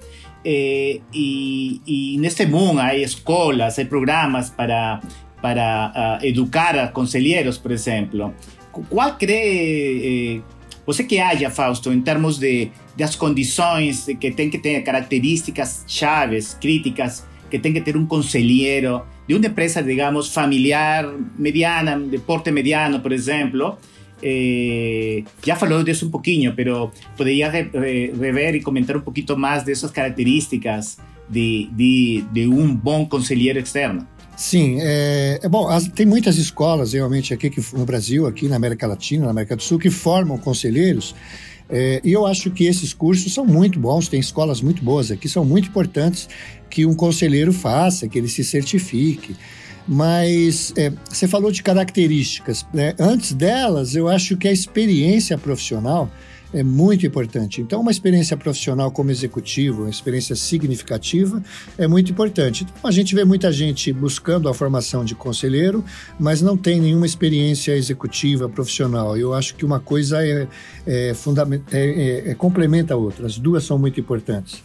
[0.44, 5.00] Eh, e, e neste mundo há escolas, há programas para,
[5.40, 8.34] para uh, educar a conselheiros, por exemplo.
[8.90, 10.40] Qual crê, eh,
[10.86, 16.56] você que haja, Fausto, em termos de das condições que tem que ter características chaves,
[16.60, 22.50] críticas, que tem que ter um conselheiro de uma empresa, digamos, familiar, mediana, de porte
[22.50, 23.78] mediano, por exemplo,
[24.22, 29.36] eh, ya falou disso um pouquinho, pero poderia re, re, rever e comentar um pouquinho
[29.36, 34.06] mais dessas características de, de, de um bom conselheiro externo.
[34.36, 35.68] Sim, é, é bom.
[35.68, 39.56] As, tem muitas escolas realmente aqui que, no Brasil, aqui na América Latina, na América
[39.56, 41.14] do Sul, que formam conselheiros.
[41.68, 45.28] É, e eu acho que esses cursos são muito bons, tem escolas muito boas aqui,
[45.28, 46.28] são muito importantes
[46.68, 49.34] que um conselheiro faça, que ele se certifique.
[49.86, 52.66] Mas é, você falou de características.
[52.72, 52.94] Né?
[52.98, 56.10] Antes delas, eu acho que a experiência profissional
[56.54, 57.60] é muito importante.
[57.60, 61.42] Então, uma experiência profissional como executivo, uma experiência significativa,
[61.76, 62.64] é muito importante.
[62.64, 65.84] Então, a gente vê muita gente buscando a formação de conselheiro,
[66.18, 69.16] mas não tem nenhuma experiência executiva profissional.
[69.16, 70.46] Eu acho que uma coisa é,
[70.86, 73.26] é, é, é, é complementa a outra.
[73.26, 74.62] As duas são muito importantes.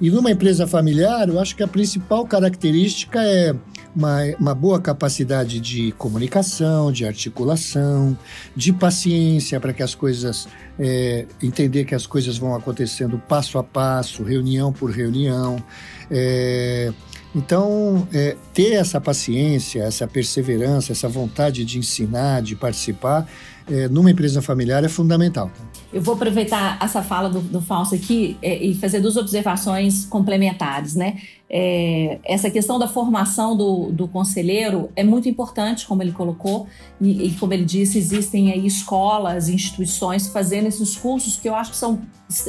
[0.00, 3.54] E numa empresa familiar, eu acho que a principal característica é
[3.94, 8.16] uma, uma boa capacidade de comunicação, de articulação,
[8.54, 10.48] de paciência para que as coisas,
[10.78, 15.62] é, entender que as coisas vão acontecendo passo a passo, reunião por reunião.
[16.10, 16.92] É,
[17.34, 23.28] então, é, ter essa paciência, essa perseverança, essa vontade de ensinar, de participar,
[23.70, 25.50] é, numa empresa familiar é fundamental.
[25.92, 30.94] Eu vou aproveitar essa fala do, do Fausto aqui é, e fazer duas observações complementares,
[30.94, 31.18] né?
[31.50, 36.66] É, essa questão da formação do, do, conselheiro é muito importante, como ele colocou,
[37.00, 41.70] e, e, como ele disse, existem aí escolas, instituições fazendo esses cursos que eu acho
[41.70, 42.00] que são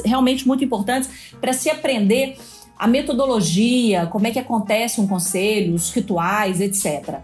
[0.04, 1.08] realmente muito importantes
[1.40, 2.36] para se aprender
[2.78, 7.20] a metodologia, como é que acontece um conselho, os rituais, etc.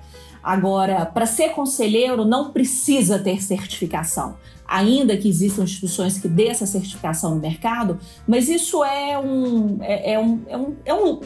[0.47, 4.37] Agora, para ser conselheiro não precisa ter certificação
[4.69, 10.15] ainda que existam instituições que dê essa certificação no mercado, mas isso é um, é,
[10.15, 11.21] é um, é um, é um,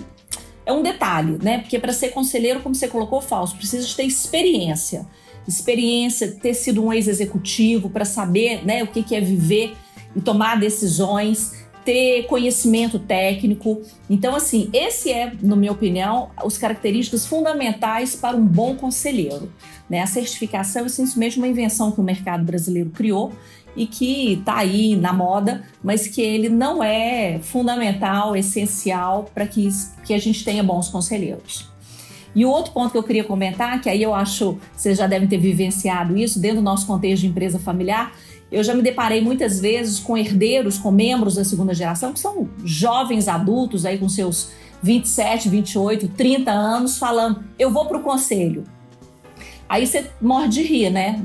[0.66, 1.58] é um detalhe, né?
[1.58, 5.06] Porque para ser conselheiro, como você colocou, falso, precisa ter experiência.
[5.48, 9.74] Experiência, ter sido um ex-executivo para saber né, o que, que é viver
[10.14, 13.80] e tomar decisões ter conhecimento técnico.
[14.08, 19.52] Então, assim, esse é, na minha opinião, os características fundamentais para um bom conselheiro.
[19.88, 20.00] Né?
[20.00, 23.32] A certificação é simplesmente uma invenção que o mercado brasileiro criou
[23.76, 29.68] e que está aí na moda, mas que ele não é fundamental, essencial para que,
[30.04, 31.70] que a gente tenha bons conselheiros.
[32.34, 35.28] E o outro ponto que eu queria comentar, que aí eu acho vocês já devem
[35.28, 38.12] ter vivenciado isso dentro do nosso contexto de empresa familiar,
[38.50, 42.48] eu já me deparei muitas vezes com herdeiros, com membros da segunda geração, que são
[42.64, 44.50] jovens adultos aí com seus
[44.82, 48.64] 27, 28, 30 anos, falando: eu vou para o conselho.
[49.68, 51.20] Aí você morre de rir, né?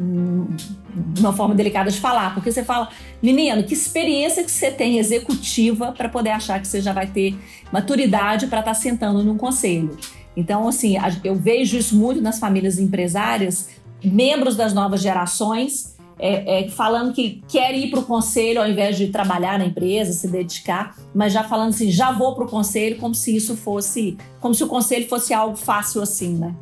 [0.96, 2.90] De uma forma delicada de falar, porque você fala,
[3.22, 7.36] menino, que experiência que você tem executiva para poder achar que você já vai ter
[7.72, 9.98] maturidade para estar tá sentando num conselho.
[10.38, 13.70] Então, assim, eu vejo isso muito nas famílias empresárias,
[14.04, 15.95] membros das novas gerações
[16.26, 20.12] é, é, falando que quer ir para o conselho ao invés de trabalhar na empresa,
[20.12, 24.18] se dedicar, mas já falando assim, já vou para o conselho, como se isso fosse,
[24.40, 26.56] como se o conselho fosse algo fácil assim, né?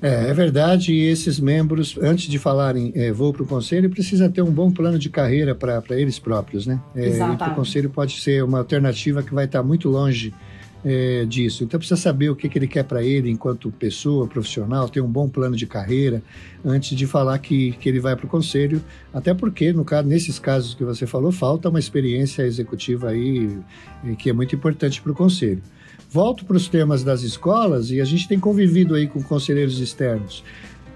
[0.00, 4.28] É, é verdade, e esses membros, antes de falarem é, vou para o conselho, precisa
[4.28, 6.80] ter um bom plano de carreira para eles próprios, né?
[6.96, 10.34] É, ir para o conselho pode ser uma alternativa que vai estar muito longe
[10.84, 11.64] é, disso.
[11.64, 15.08] Então precisa saber o que, que ele quer para ele enquanto pessoa, profissional, ter um
[15.08, 16.22] bom plano de carreira
[16.64, 20.38] antes de falar que, que ele vai para o conselho, até porque no caso, nesses
[20.38, 23.58] casos que você falou, falta uma experiência executiva aí
[24.18, 25.62] que é muito importante para o conselho.
[26.10, 30.44] Volto para os temas das escolas e a gente tem convivido aí com conselheiros externos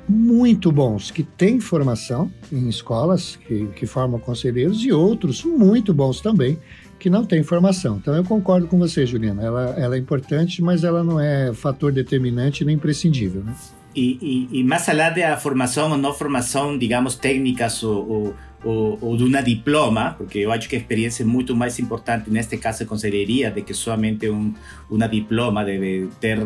[0.09, 6.21] muito bons, que têm formação em escolas, que, que formam conselheiros, e outros muito bons
[6.21, 6.59] também,
[7.07, 7.99] que não tem formação.
[7.99, 9.41] Então eu concordo com você, Juliana.
[9.41, 13.55] Ela, ela é importante, mas ela não é fator determinante nem imprescindível, né?
[13.95, 14.19] E,
[14.53, 19.23] e, e mais além da formação ou não formação, digamos, técnicas ou, ou, ou, de
[19.23, 22.87] uma diploma, porque eu acho que a experiência é muito mais importante neste caso de
[22.87, 24.53] conselheria do que somente um,
[24.91, 26.41] uma diploma, deve ter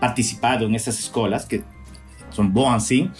[0.00, 1.62] participado nessas escolas, que
[2.32, 3.12] são bons assim.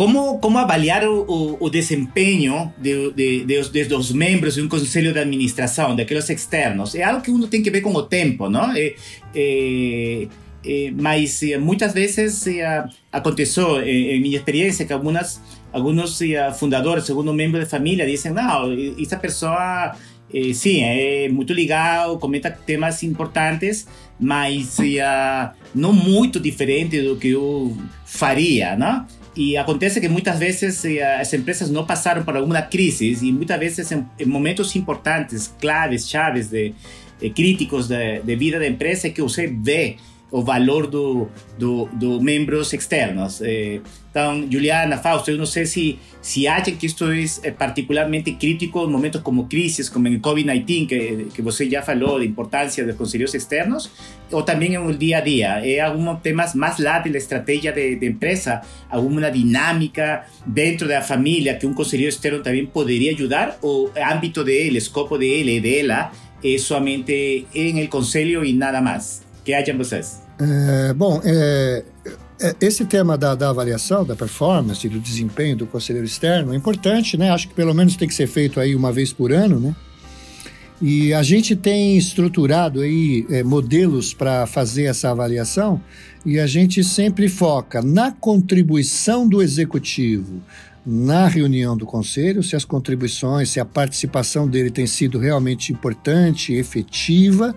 [0.00, 5.12] ¿Cómo, cómo avaliar o, o desempenho de, de, de, de, dos membros de um conselho
[5.12, 6.94] de administração, daqueles externos?
[6.94, 8.72] É algo que uno tem que ver com o tempo, não?
[8.74, 8.94] É,
[9.34, 10.26] é,
[10.64, 12.46] é, mas muitas vezes
[13.12, 15.38] aconteceu, em minha experiência, que algumas,
[15.70, 16.18] alguns
[16.58, 19.94] fundadores, segundo membros de família, dizem: não, essa pessoa.
[20.32, 23.86] Eh, sim, é muito legal, comenta temas importantes,
[24.18, 24.78] mas
[25.74, 29.04] não muito diferente do que eu faria, não?
[29.40, 33.58] E acontece que muitas vezes eh, as empresas não passaram por alguma crise e muitas
[33.58, 36.74] vezes em, momentos importantes, claves, chaves, de,
[37.18, 39.96] de críticos de, de, vida da empresa, é que você vê
[40.30, 43.40] o valor do, do, do membros externos.
[43.42, 47.04] Eh, então, Juliana, Fausto, eu não sei se, se acham que isto
[47.44, 52.18] é particularmente crítico em momentos como crises, como em Covid-19, que, que você já falou
[52.18, 53.88] da importância dos conselheiros externos,
[54.32, 55.64] ou também no dia a dia.
[55.64, 61.54] É alguns temas mais lá da estratégia de, de empresa, alguma dinâmica dentro da família
[61.54, 66.10] que um conselheiro externo também poderia ajudar, ou âmbito dele, escopo dele e dela
[66.42, 69.22] é somente em el conselho e nada mais.
[69.50, 70.22] Que acham vocês?
[70.38, 71.84] É, bom, é,
[72.60, 77.30] esse tema da, da, avaliação, da performance, do desempenho do conselheiro externo é importante, né?
[77.30, 79.74] Acho que pelo menos tem que ser feito aí uma vez por ano, né?
[80.80, 85.78] E a gente tem estruturado aí é, modelos para fazer essa avaliação
[86.24, 90.40] e a gente sempre foca na contribuição do executivo
[90.86, 96.54] na reunião do conselho, se as contribuições, se a participação dele tem sido realmente importante,
[96.54, 97.54] efetiva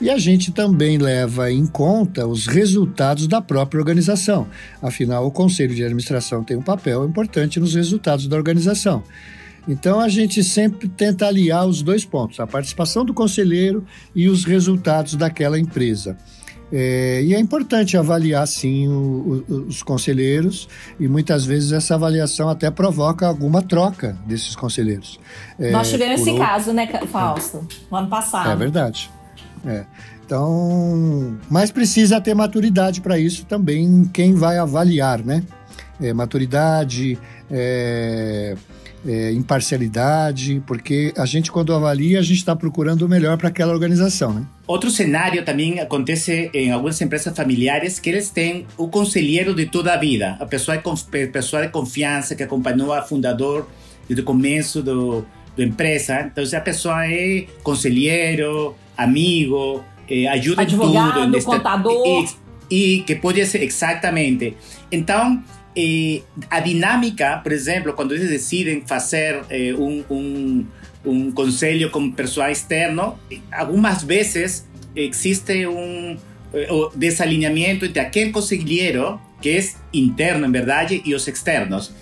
[0.00, 4.46] e a gente também leva em conta os resultados da própria organização.
[4.82, 9.02] Afinal, o conselho de administração tem um papel importante nos resultados da organização.
[9.68, 14.44] Então a gente sempre tenta aliar os dois pontos, a participação do conselheiro e os
[14.44, 16.16] resultados daquela empresa.
[16.72, 22.48] É, e é importante avaliar, sim, o, o, os conselheiros, e muitas vezes essa avaliação
[22.48, 25.20] até provoca alguma troca desses conselheiros.
[25.58, 26.44] É, Nós tivemos esse outro...
[26.44, 28.50] caso, né, Fausto, no ano passado.
[28.50, 29.08] É verdade.
[29.66, 29.84] É.
[30.24, 35.42] Então, mas precisa ter maturidade para isso também quem vai avaliar, né?
[36.00, 37.18] É, maturidade,
[37.50, 38.54] é,
[39.06, 43.72] é, imparcialidade, porque a gente quando avalia a gente está procurando o melhor para aquela
[43.72, 44.44] organização, né?
[44.66, 49.94] Outro cenário também acontece em algumas empresas familiares que eles têm o conselheiro de toda
[49.94, 53.68] a vida, a pessoa de, pessoa de confiança que acompanhou a fundador
[54.08, 55.24] desde o começo do,
[55.56, 56.22] da empresa.
[56.22, 61.44] Então, a pessoa é conselheiro, amigo, eh, ajuda Advogado, em tudo.
[61.44, 62.26] contador.
[62.70, 64.56] E, e, que pode ser, exatamente.
[64.90, 65.42] Então,
[65.76, 70.66] eh, a dinâmica, por exemplo, quando eles decidem fazer eh, um, um,
[71.04, 73.18] um conselho com pessoal externo,
[73.52, 76.16] algumas vezes existe um
[76.94, 81.92] desalinhamento entre aquele conselheiro, que é interno, em verdade, e os externos.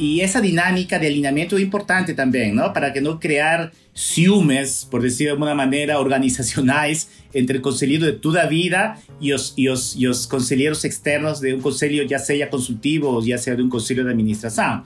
[0.00, 2.72] Y esa dinámica de alineamiento es importante también, ¿no?
[2.72, 3.70] Para que no crear
[4.00, 9.52] ciúmes, por decir de alguma maneira, organizacionais entre o conselheiro de toda vida e os,
[9.58, 13.62] e os, e os conselheiros externos de um conselho, já seja consultivo já seja de
[13.62, 14.82] um conselho de administração.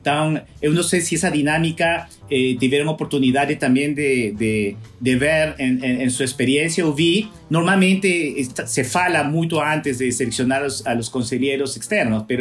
[0.00, 5.84] Então, eu não sei se essa dinâmica eh, tiveram oportunidade também de, de, ver em,
[5.84, 6.82] em, em, sua experiência.
[6.82, 12.38] Eu vi, normalmente se fala muito antes de selecionar os, a los conselheiros externos, mas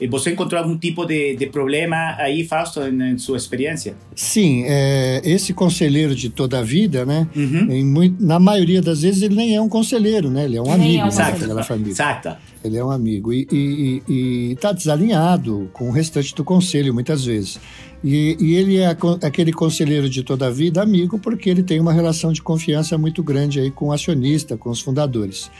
[0.00, 3.94] eh, você encontrou algum tipo de, de problema aí, Fausto, em, em sua experiência?
[4.14, 7.28] Sim, é, esse conselheiro de toda a vida, né?
[7.36, 7.84] Uhum.
[7.84, 10.44] Muito, na maioria das vezes ele nem é um conselheiro, né?
[10.44, 11.92] Ele é um amigo é um daquela família.
[11.92, 12.36] Exato.
[12.64, 17.60] Ele é um amigo e está desalinhado com o restante do conselho muitas vezes.
[18.02, 21.92] E, e, ele é aquele conselheiro de toda a vida, amigo, porque ele tem uma
[21.92, 25.50] relação de confiança muito grande aí com o acionista, com os fundadores.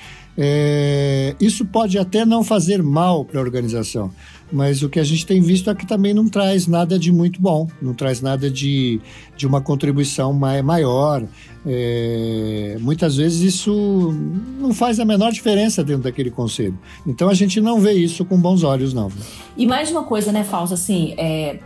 [0.41, 4.12] É, isso pode até não fazer mal para a organização,
[4.53, 7.43] mas o que a gente tem visto é que também não traz nada de muito
[7.43, 9.01] bom, não traz nada de,
[9.36, 11.24] de uma contribuição maior.
[11.66, 14.14] É, muitas vezes isso
[14.61, 16.78] não faz a menor diferença dentro daquele conselho.
[17.05, 19.11] Então a gente não vê isso com bons olhos, não.
[19.57, 21.59] E mais uma coisa, né, Fausto, assim, é,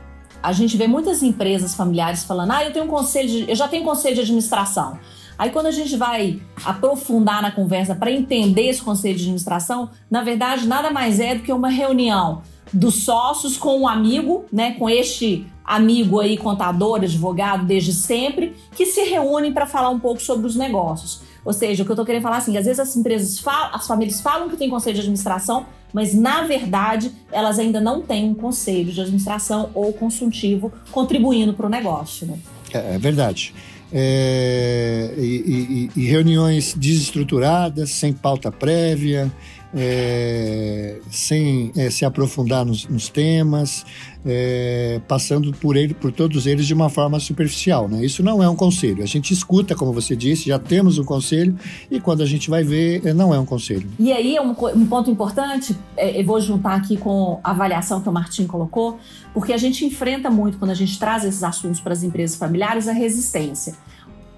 [0.42, 3.68] a gente vê muitas empresas familiares falando: ah, eu tenho um conselho, de, eu já
[3.68, 4.98] tenho conselho de administração.
[5.38, 10.22] Aí quando a gente vai aprofundar na conversa para entender esse conselho de administração, na
[10.22, 14.88] verdade nada mais é do que uma reunião dos sócios com um amigo, né, com
[14.88, 20.46] este amigo aí contador, advogado desde sempre, que se reúnem para falar um pouco sobre
[20.46, 21.22] os negócios.
[21.44, 23.86] Ou seja, o que eu estou querendo falar assim, às vezes as empresas falam, as
[23.86, 28.34] famílias falam que tem conselho de administração, mas na verdade elas ainda não têm um
[28.34, 32.26] conselho de administração ou consultivo contribuindo para o negócio.
[32.26, 32.38] Né?
[32.72, 33.54] É, é verdade.
[33.94, 39.30] É, e, e, e, reuniões desestruturadas, sem pauta prévia,
[39.74, 43.84] é, sem é, se aprofundar nos, nos temas,
[44.24, 47.88] é, passando por ele, por todos eles de uma forma superficial.
[47.88, 48.04] Né?
[48.04, 49.02] Isso não é um conselho.
[49.02, 51.56] A gente escuta, como você disse, já temos um conselho
[51.90, 53.88] e quando a gente vai ver, é, não é um conselho.
[53.98, 58.08] E aí um, um ponto importante, é, eu vou juntar aqui com a avaliação que
[58.08, 58.98] o Martim colocou,
[59.32, 62.88] porque a gente enfrenta muito quando a gente traz esses assuntos para as empresas familiares
[62.88, 63.74] a resistência.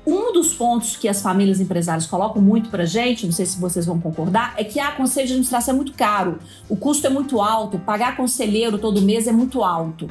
[0.06, 3.86] Um dos pontos que as famílias empresárias colocam muito para gente, não sei se vocês
[3.86, 6.38] vão concordar, é que a ah, conselho de administração é muito caro,
[6.68, 10.08] o custo é muito alto, pagar conselheiro todo mês é muito alto.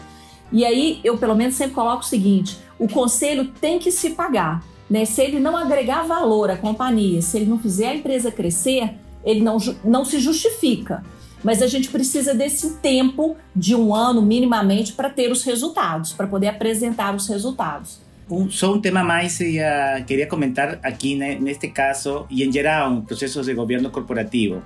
[0.51, 4.63] E aí eu pelo menos sempre coloco o seguinte: o conselho tem que se pagar.
[4.89, 5.05] Né?
[5.05, 9.41] Se ele não agregar valor à companhia, se ele não fizer a empresa crescer, ele
[9.41, 11.03] não, não se justifica.
[11.43, 16.27] Mas a gente precisa desse tempo de um ano minimamente para ter os resultados, para
[16.27, 18.02] poder apresentar os resultados.
[18.29, 23.01] Um, só um tema mais uh, queria comentar aqui né, neste caso e em geral
[23.01, 24.63] processos de governo corporativo.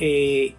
[0.00, 0.52] Eh,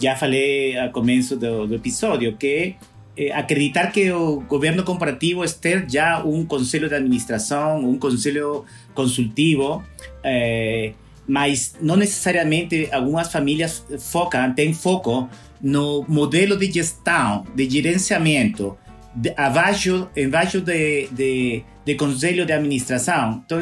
[0.00, 2.74] já falei ao começo do, do episódio que
[3.16, 8.66] eh, acreditar que o governo corporativo é ter já um conselho de administração, um conselho
[8.94, 9.82] consultivo,
[10.22, 10.92] eh,
[11.26, 15.28] mas não necessariamente algumas famílias focam, têm foco
[15.60, 18.76] no modelo de gestão, de gerenciamento,
[19.36, 23.42] abaixo, embaixo de, de, de conselho de administração.
[23.44, 23.60] Então,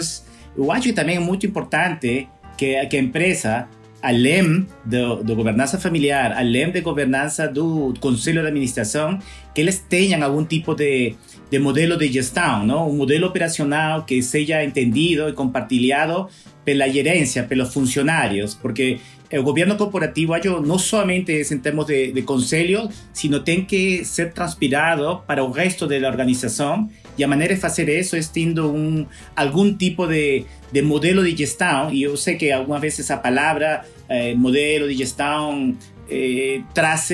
[0.57, 3.69] eu acho que também é muito importante que, que a empresa,
[4.03, 9.19] além do, do governança familiar, além de governança do conselho de administração,
[9.55, 11.15] que eles tenham algum tipo de,
[11.51, 12.91] de modelo de gestão, não?
[12.91, 16.29] um modelo operacional que seja entendido e compartilhado
[16.65, 18.99] pela gerência, pelos funcionários, porque
[19.33, 25.23] o governo corporativo não somente em termos de, de conselho, sino tem que ser transpirado
[25.27, 29.07] para o resto da organização e a maneira de fazer isso é tendo um,
[29.37, 33.85] algum tipo de, de modelo de gestão, e eu sei que algumas vezes a palavra
[34.09, 35.77] eh, modelo de gestão
[36.11, 37.11] eh, traz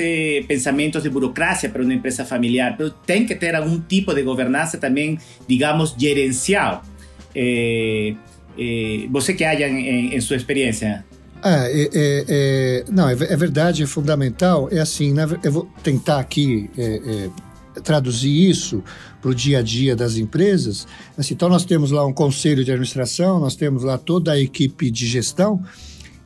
[0.47, 4.77] pensamentos de burocracia para uma empresa familiar, mas tem que ter algum tipo de governança
[4.77, 6.83] também, digamos, gerencial.
[7.35, 8.15] Eh,
[8.57, 11.05] eh, você que haja em, em sua experiência?
[11.43, 14.69] Ah, é, é, é, não, é, é, verdade, é fundamental.
[14.71, 15.13] É assim,
[15.43, 17.29] eu vou tentar aqui é,
[17.83, 18.83] traduzir isso
[19.21, 20.87] para o dia a dia das empresas.
[21.17, 24.91] Assim, então, nós temos lá um conselho de administração, nós temos lá toda a equipe
[24.91, 25.63] de gestão,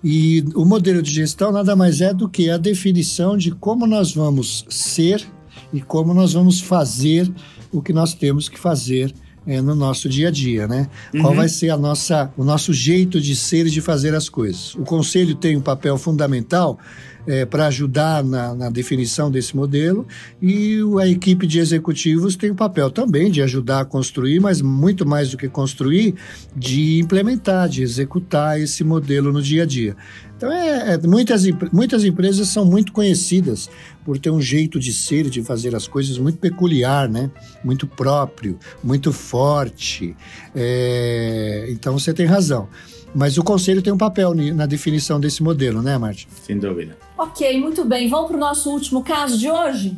[0.03, 4.13] e o modelo de gestão nada mais é do que a definição de como nós
[4.13, 5.26] vamos ser
[5.74, 7.32] e como nós vamos fazer
[7.72, 9.13] o que nós temos que fazer
[9.47, 10.87] é, no nosso dia a dia, né?
[11.13, 11.21] Uhum.
[11.21, 14.75] Qual vai ser a nossa, o nosso jeito de ser e de fazer as coisas.
[14.75, 16.79] O conselho tem um papel fundamental
[17.27, 20.07] é, para ajudar na, na, definição desse modelo
[20.41, 25.07] e a equipe de executivos tem o papel também de ajudar a construir, mas muito
[25.07, 26.15] mais do que construir,
[26.55, 29.95] de implementar, de executar esse modelo no dia a dia.
[30.38, 33.69] Então, é, é, muitas, muitas empresas são muito conhecidas
[34.03, 37.31] por ter um jeito de ser, de fazer as coisas muito peculiar, né?
[37.63, 40.15] Muito próprio, muito forte.
[40.53, 42.67] É, então, você tem razão.
[43.13, 46.27] Mas o conselho tem um papel na definição desse modelo, né, Martin?
[46.45, 46.97] Sem dúvida.
[47.17, 48.09] Ok, muito bem.
[48.09, 49.97] Vamos para o nosso último caso de hoje?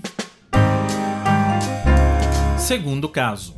[2.59, 3.55] Segundo caso.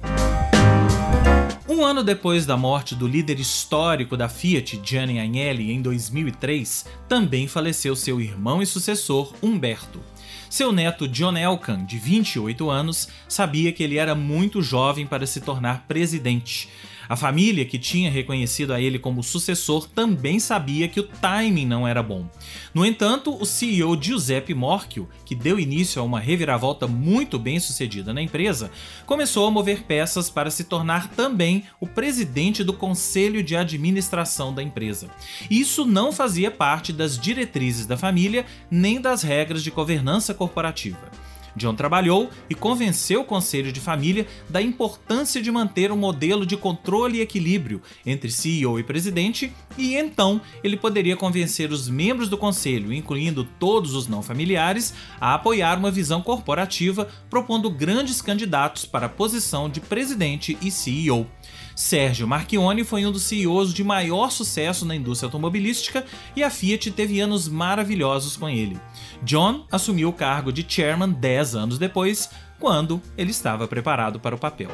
[1.80, 7.48] Um ano depois da morte do líder histórico da Fiat, Gianni Agnelli, em 2003, também
[7.48, 10.02] faleceu seu irmão e sucessor, Humberto.
[10.50, 15.40] Seu neto John Elkan, de 28 anos, sabia que ele era muito jovem para se
[15.40, 16.68] tornar presidente.
[17.10, 21.88] A família, que tinha reconhecido a ele como sucessor, também sabia que o timing não
[21.88, 22.30] era bom.
[22.72, 28.14] No entanto, o CEO Giuseppe Morchio, que deu início a uma reviravolta muito bem sucedida
[28.14, 28.70] na empresa,
[29.08, 34.62] começou a mover peças para se tornar também o presidente do conselho de administração da
[34.62, 35.10] empresa.
[35.50, 41.10] Isso não fazia parte das diretrizes da família nem das regras de governança corporativa.
[41.56, 46.58] John trabalhou e convenceu o conselho de família da importância de manter um modelo de
[46.58, 52.38] controle e equilíbrio entre CEO e presidente, e então ele poderia convencer os membros do
[52.38, 59.06] conselho, incluindo todos os não familiares, a apoiar uma visão corporativa, propondo grandes candidatos para
[59.06, 61.28] a posição de presidente e CEO.
[61.76, 66.92] Sérgio Marchione foi um dos CEOs de maior sucesso na indústria automobilística e a Fiat
[66.92, 68.78] teve anos maravilhosos com ele.
[69.24, 74.38] John assumiu o cargo de chairman 10 anos depois, quando ele estava preparado para o
[74.38, 74.70] papel.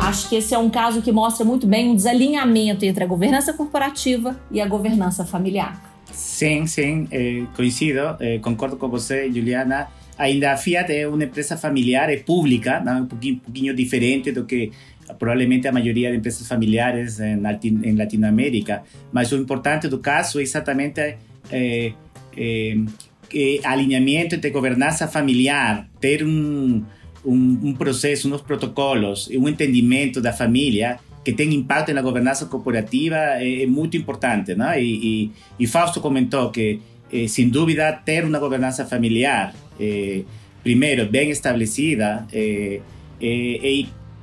[0.00, 3.52] Acho que esse é um caso que mostra muito bem um desalinhamento entre a governança
[3.52, 5.94] corporativa e a governança familiar.
[6.12, 9.88] Sim, sim, eh, coincido, eh, concordo com você, Juliana.
[10.16, 12.94] Ainda a Fiat é uma empresa familiar, é pública, né?
[12.94, 14.72] um pouquinho, pouquinho diferente do que
[15.18, 17.40] provavelmente a maioria de empresas familiares em,
[17.84, 18.82] em Latinoamérica.
[19.12, 21.16] Mas o importante do caso é exatamente é,
[21.50, 21.92] é,
[22.36, 26.84] é, alinhamento entre governança familiar, ter um,
[27.24, 33.16] um, um processo, uns protocolos, um entendimento da família que tem impacto na governança corporativa
[33.16, 34.54] é, é muito importante.
[34.54, 34.80] Né?
[34.80, 36.80] E, e, e Fausto comentou que,
[37.12, 40.22] eh, sem dúvida, ter uma governança familiar eh,
[40.62, 42.80] primeiro, bem estabelecida eh,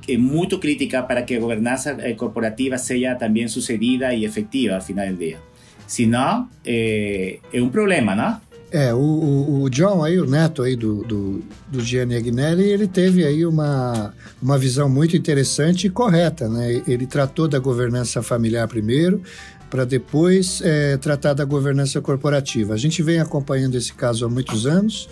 [0.08, 5.08] eh, muito crítica para que a governança corporativa seja também sucedida e efetiva ao final
[5.08, 5.38] do dia.
[5.86, 8.40] Senão, é, é um problema, não?
[8.70, 13.24] É, o, o, John aí, o neto aí do, do, do Gianni Agnelli, ele teve
[13.24, 16.82] aí uma, uma visão muito interessante e correta, né?
[16.88, 19.22] Ele tratou da governança familiar primeiro,
[19.70, 22.74] para depois é, tratar da governança corporativa.
[22.74, 25.08] A gente vem acompanhando esse caso há muitos anos,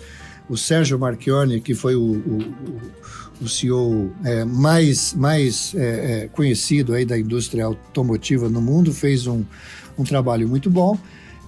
[0.49, 2.39] o Sérgio Marchione, que foi o, o,
[3.45, 9.27] o CEO é, mais, mais é, é, conhecido aí da indústria automotiva no mundo, fez
[9.27, 9.43] um,
[9.97, 10.97] um trabalho muito bom.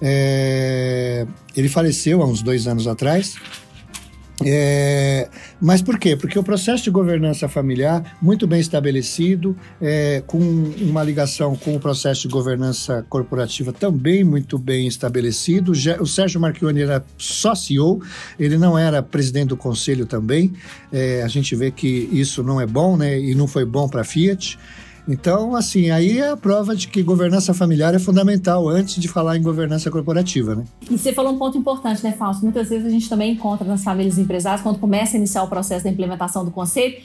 [0.00, 1.26] É,
[1.56, 3.36] ele faleceu há uns dois anos atrás
[4.44, 5.28] é,
[5.60, 6.14] mas por quê?
[6.14, 11.80] Porque o processo de governança familiar, muito bem estabelecido, é, com uma ligação com o
[11.80, 15.72] processo de governança corporativa também muito bem estabelecido.
[16.00, 18.02] O Sérgio Marchioni era só CEO,
[18.38, 20.52] ele não era presidente do conselho também.
[20.92, 23.18] É, a gente vê que isso não é bom, né?
[23.18, 24.58] E não foi bom para a Fiat.
[25.08, 29.36] Então, assim, aí é a prova de que governança familiar é fundamental antes de falar
[29.36, 30.64] em governança corporativa, né?
[30.90, 32.42] E você falou um ponto importante, né, Fausto?
[32.42, 35.84] Muitas vezes a gente também encontra nas famílias empresárias, quando começa a iniciar o processo
[35.84, 36.96] da implementação do conselho,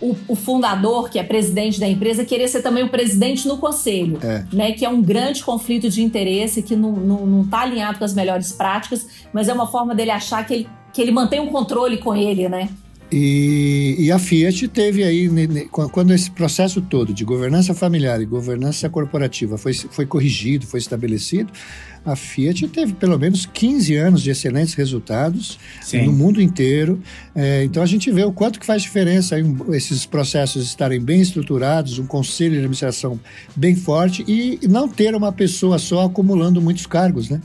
[0.00, 4.18] o, o, fundador, que é presidente da empresa, querer ser também o presidente no conselho,
[4.22, 4.44] é.
[4.52, 4.72] né?
[4.72, 9.06] Que é um grande conflito de interesse que não está alinhado com as melhores práticas,
[9.32, 12.48] mas é uma forma dele achar que ele, que ele mantém um controle com ele,
[12.48, 12.68] né?
[13.12, 15.30] E, e, a Fiat teve aí,
[15.70, 21.52] quando esse processo todo de governança familiar e governança corporativa foi, foi corrigido, foi estabelecido,
[22.04, 26.06] a Fiat teve pelo menos 15 anos de excelentes resultados Sim.
[26.06, 27.00] no mundo inteiro.
[27.34, 31.20] É, então a gente vê o quanto que faz diferença aí, esses processos estarem bem
[31.20, 33.18] estruturados, um conselho de administração
[33.54, 37.40] bem forte e não ter uma pessoa só acumulando muitos cargos, né?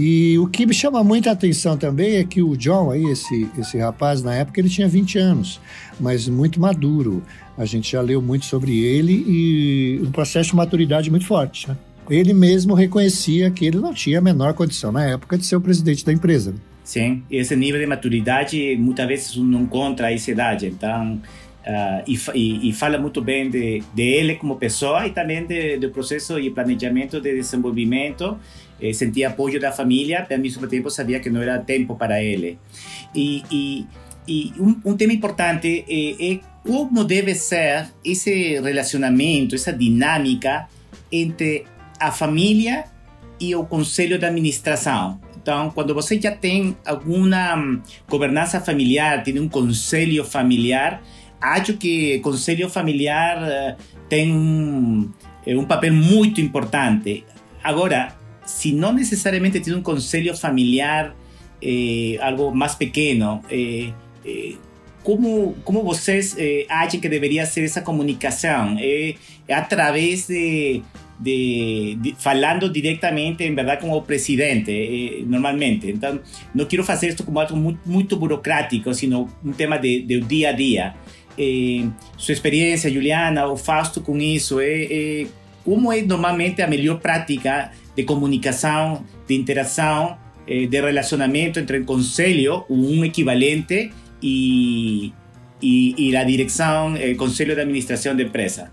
[0.00, 3.78] E o que me chama muita atenção também é que o John, aí, esse, esse
[3.78, 5.60] rapaz, na época ele tinha 20 anos,
[5.98, 7.20] mas muito maduro.
[7.56, 11.68] A gente já leu muito sobre ele e um processo de maturidade muito forte.
[11.68, 11.76] Né?
[12.08, 15.60] Ele mesmo reconhecia que ele não tinha a menor condição na época de ser o
[15.60, 16.54] presidente da empresa.
[16.84, 20.66] Sim, esse nível de maturidade muitas vezes não encontra essa idade.
[20.66, 21.20] Então,
[21.68, 25.46] Uh, e, e, e, fala muito bem de, de ele como pessoa e também
[25.78, 28.38] do processo e planejamento de desenvolvimento
[28.80, 32.58] eh, sentia apoio da família, ao mesmo tempo sabia que não era tempo para ele.
[33.14, 33.86] E, e,
[34.26, 40.68] e um, um, tema importante é, é como deve ser esse relacionamento, essa dinâmica
[41.10, 41.64] entre
[41.98, 42.84] a família
[43.40, 45.20] e o conselho de administração.
[45.40, 51.02] Então, quando você já tem alguma hum, governança familiar, tem um conselho familiar,
[51.40, 55.10] acho que o conselho familiar uh, tem um,
[55.46, 57.24] um papel muito importante.
[57.62, 58.17] Agora,
[58.48, 61.14] se não necessariamente tem um conselho familiar,
[61.60, 63.92] eh, algo mais pequeno, eh,
[64.24, 64.54] eh,
[65.04, 66.34] como, como vocês
[66.68, 68.76] acham que deveria ser essa comunicação?
[68.78, 69.14] É,
[69.46, 70.82] é através de,
[71.18, 75.90] de, de, falando directamente, en verdad, como presidente, eh, normalmente.
[75.90, 76.22] Entonces,
[76.54, 80.50] no quiero hacer esto como algo muy, muy burocrático, sino un tema de, de día
[80.50, 80.96] a día.
[81.36, 81.86] Eh,
[82.16, 85.26] su experiencia, Juliana, o Fausto, con eso, eh, eh,
[85.68, 91.84] como é normalmente a melhor prática de comunicação, de interação, eh, de relacionamento entre o
[91.84, 93.90] conselho, um equivalente,
[94.22, 95.12] e,
[95.60, 98.70] e, e a direção, o conselho de administração da empresa?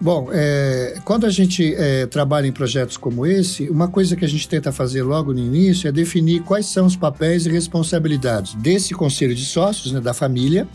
[0.00, 4.28] Bom, é, quando a gente é, trabalha em projetos como esse, uma coisa que a
[4.28, 8.94] gente tenta fazer logo no início é definir quais são os papéis e responsabilidades desse
[8.94, 10.66] conselho de sócios, né, da família,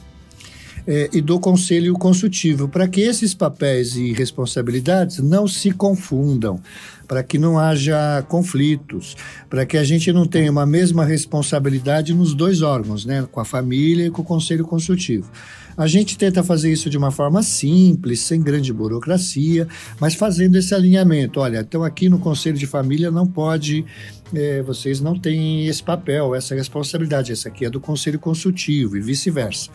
[0.87, 6.59] é, e do conselho consultivo, para que esses papéis e responsabilidades não se confundam,
[7.07, 9.17] para que não haja conflitos,
[9.49, 13.45] para que a gente não tenha uma mesma responsabilidade nos dois órgãos, né, com a
[13.45, 15.29] família e com o conselho consultivo.
[15.77, 19.67] A gente tenta fazer isso de uma forma simples, sem grande burocracia,
[19.99, 21.39] mas fazendo esse alinhamento.
[21.39, 23.85] Olha, então aqui no Conselho de Família não pode,
[24.33, 27.31] é, vocês não têm esse papel, essa responsabilidade.
[27.31, 29.69] Essa aqui é do Conselho Consultivo e vice-versa.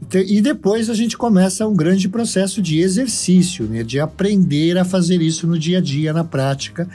[0.00, 4.84] Então, e depois a gente começa um grande processo de exercício, né, de aprender a
[4.84, 6.88] fazer isso no dia a dia, na prática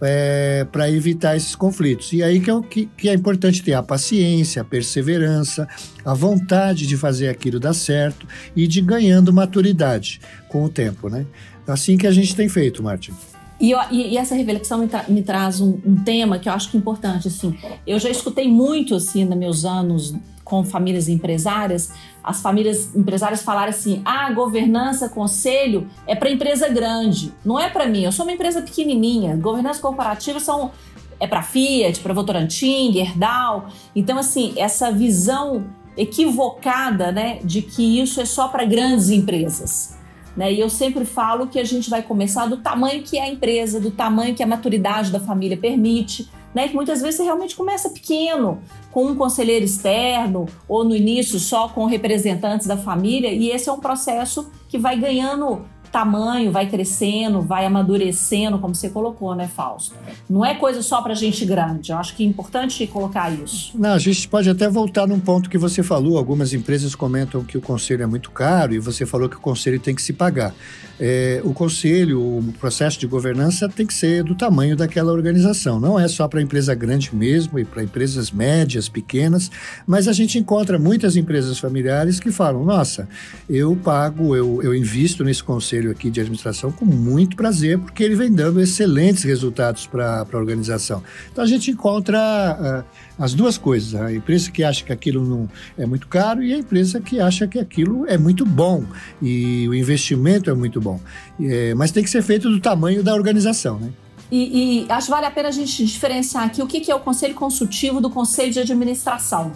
[0.00, 2.12] é, para evitar esses conflitos.
[2.12, 5.68] E aí que é, que, que é importante ter a paciência, a perseverança,
[6.04, 11.26] a vontade de fazer aquilo dar certo e de ganhando maturidade com o tempo, né?
[11.66, 13.12] Assim que a gente tem feito, Martin.
[13.60, 16.76] E, e, essa reflexão me, tra me traz um, um, tema que eu acho que
[16.76, 17.26] é importante.
[17.26, 20.14] Assim, eu já escutei muito assim nos meus anos
[20.48, 21.92] com famílias empresárias,
[22.24, 27.86] as famílias empresárias falarem assim: ah, governança, conselho é para empresa grande, não é para
[27.86, 28.04] mim.
[28.04, 29.36] Eu sou uma empresa pequenininha.
[29.36, 30.72] Governança corporativa são
[31.20, 33.68] é para Fiat, para Votorantim, Gerdau.
[33.94, 39.98] Então, assim, essa visão equivocada, né, de que isso é só para grandes empresas.
[40.36, 40.52] Né?
[40.52, 43.80] E eu sempre falo que a gente vai começar do tamanho que é a empresa,
[43.80, 46.68] do tamanho que a maturidade da família permite né?
[46.68, 51.68] Que muitas vezes você realmente começa pequeno, com um conselheiro externo, ou no início só
[51.68, 57.40] com representantes da família, e esse é um processo que vai ganhando tamanho, vai crescendo,
[57.40, 59.94] vai amadurecendo, como você colocou, né, Fausto?
[60.28, 61.92] Não é coisa só para gente grande.
[61.92, 63.72] Eu acho que é importante colocar isso.
[63.74, 66.18] Não, a gente pode até voltar num ponto que você falou.
[66.18, 69.80] Algumas empresas comentam que o conselho é muito caro e você falou que o conselho
[69.80, 70.54] tem que se pagar
[71.00, 75.78] é, o conselho, o processo de governança tem que ser do tamanho daquela organização.
[75.78, 79.50] Não é só para empresa grande mesmo e para empresas médias, pequenas,
[79.86, 83.08] mas a gente encontra muitas empresas familiares que falam: nossa,
[83.48, 88.14] eu pago, eu, eu invisto nesse conselho aqui de administração com muito prazer, porque ele
[88.14, 91.02] vem dando excelentes resultados para a organização.
[91.32, 92.84] Então a gente encontra.
[92.84, 94.00] Uh, as duas coisas.
[94.00, 97.48] A empresa que acha que aquilo não é muito caro e a empresa que acha
[97.48, 98.84] que aquilo é muito bom
[99.20, 101.00] e o investimento é muito bom.
[101.40, 103.90] É, mas tem que ser feito do tamanho da organização, né?
[104.30, 106.94] E, e, acho que vale a pena a gente diferenciar aqui o que, que é
[106.94, 109.50] o conselho consultivo do conselho de administração.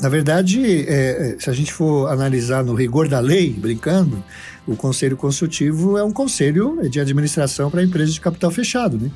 [0.00, 4.22] Na verdade, é, é se a gente for analisar no rigor da lei, brincando,
[4.66, 9.10] o conselho consultivo é um conselho de administração para empresas de capital fechado, né?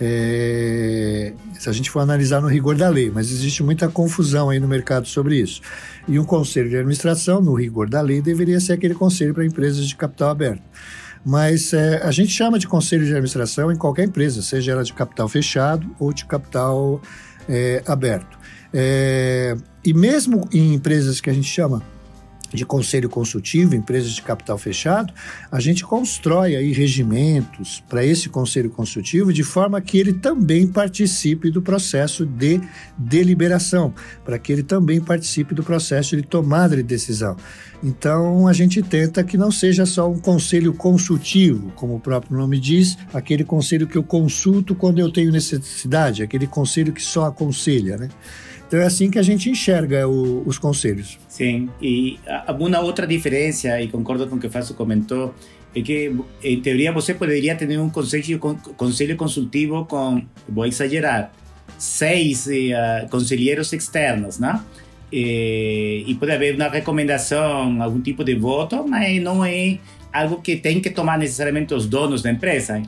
[0.00, 4.60] É, se a gente for analisar no rigor da lei, mas existe muita confusão aí
[4.60, 5.60] no mercado sobre isso.
[6.06, 9.88] E um conselho de administração, no rigor da lei, deveria ser aquele conselho para empresas
[9.88, 10.62] de capital aberto.
[11.24, 14.92] Mas é, a gente chama de conselho de administração em qualquer empresa, seja ela de
[14.92, 17.02] capital fechado ou de capital
[17.48, 18.38] é, aberto.
[18.72, 21.82] É, e mesmo em empresas que a gente chama
[22.52, 25.12] de conselho consultivo, empresas de capital fechado,
[25.50, 31.50] a gente constrói aí regimentos para esse conselho consultivo de forma que ele também participe
[31.50, 32.60] do processo de
[32.96, 33.92] deliberação,
[34.24, 37.36] para que ele também participe do processo de tomada de decisão.
[37.82, 42.58] Então a gente tenta que não seja só um conselho consultivo, como o próprio nome
[42.58, 47.96] diz, aquele conselho que eu consulto quando eu tenho necessidade, aquele conselho que só aconselha,
[47.96, 48.08] né?
[48.68, 51.18] Então é assim que a gente enxerga o, os conselhos.
[51.26, 52.20] Sim, e
[52.60, 55.34] uma outra diferença, e concordo com o que o Fácio comentou,
[55.74, 56.14] é que,
[56.44, 58.38] em teoria, você poderia ter um conselho,
[58.76, 61.32] conselho consultivo com, vou exagerar,
[61.78, 64.62] seis uh, conselheiros externos, né?
[65.10, 69.78] E, e, pode haver uma recomendação, algum tipo de voto, mas não é
[70.12, 72.82] algo que tem que tomar necessariamente os donos da empresa.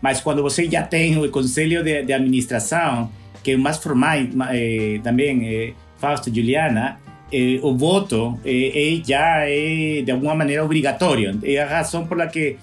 [0.00, 3.10] Mas quando você já tem o conselho de, de administração,
[3.46, 4.18] que mais formal
[4.50, 6.98] eh, também, eh, Fausto Juliana,
[7.32, 11.38] eh, o voto eh, já é de alguma maneira obrigatório.
[11.44, 12.56] É a razão por la que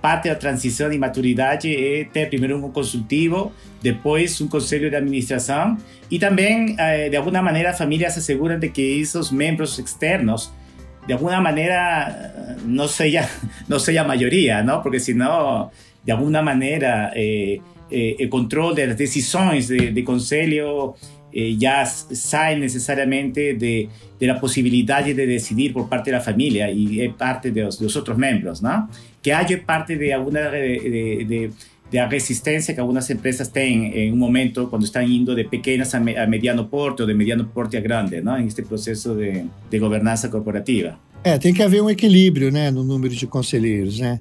[0.00, 5.76] parte da transição de maturidade é ter primeiro um consultivo, depois um conselho de administração
[6.10, 6.74] e também,
[7.10, 10.50] de alguma maneira, a família se assegura de que esses membros externos
[11.06, 13.28] de alguna manera no sea,
[13.68, 14.82] no sea mayoría, ¿no?
[14.82, 15.70] Porque si no,
[16.02, 17.60] de alguna manera, eh,
[17.90, 20.96] eh, el control de las decisiones de, de Conselho
[21.32, 23.88] eh, ya sai necesariamente de,
[24.18, 27.84] de, la posibilidad de decidir por parte de la familia y parte de los, de
[27.84, 28.88] los otros miembros, ¿no?
[29.22, 31.50] Que haya parte de alguna de, de,
[31.90, 35.94] de a resistência que algumas empresas têm em um momento quando estão indo de pequenas
[35.94, 38.38] a, me, a mediano porte ou de mediano porte a grande, não?
[38.38, 40.98] Neste processo de, de governança corporativa.
[41.22, 43.98] É, tem que haver um equilíbrio né, no número de conselheiros.
[43.98, 44.18] Né?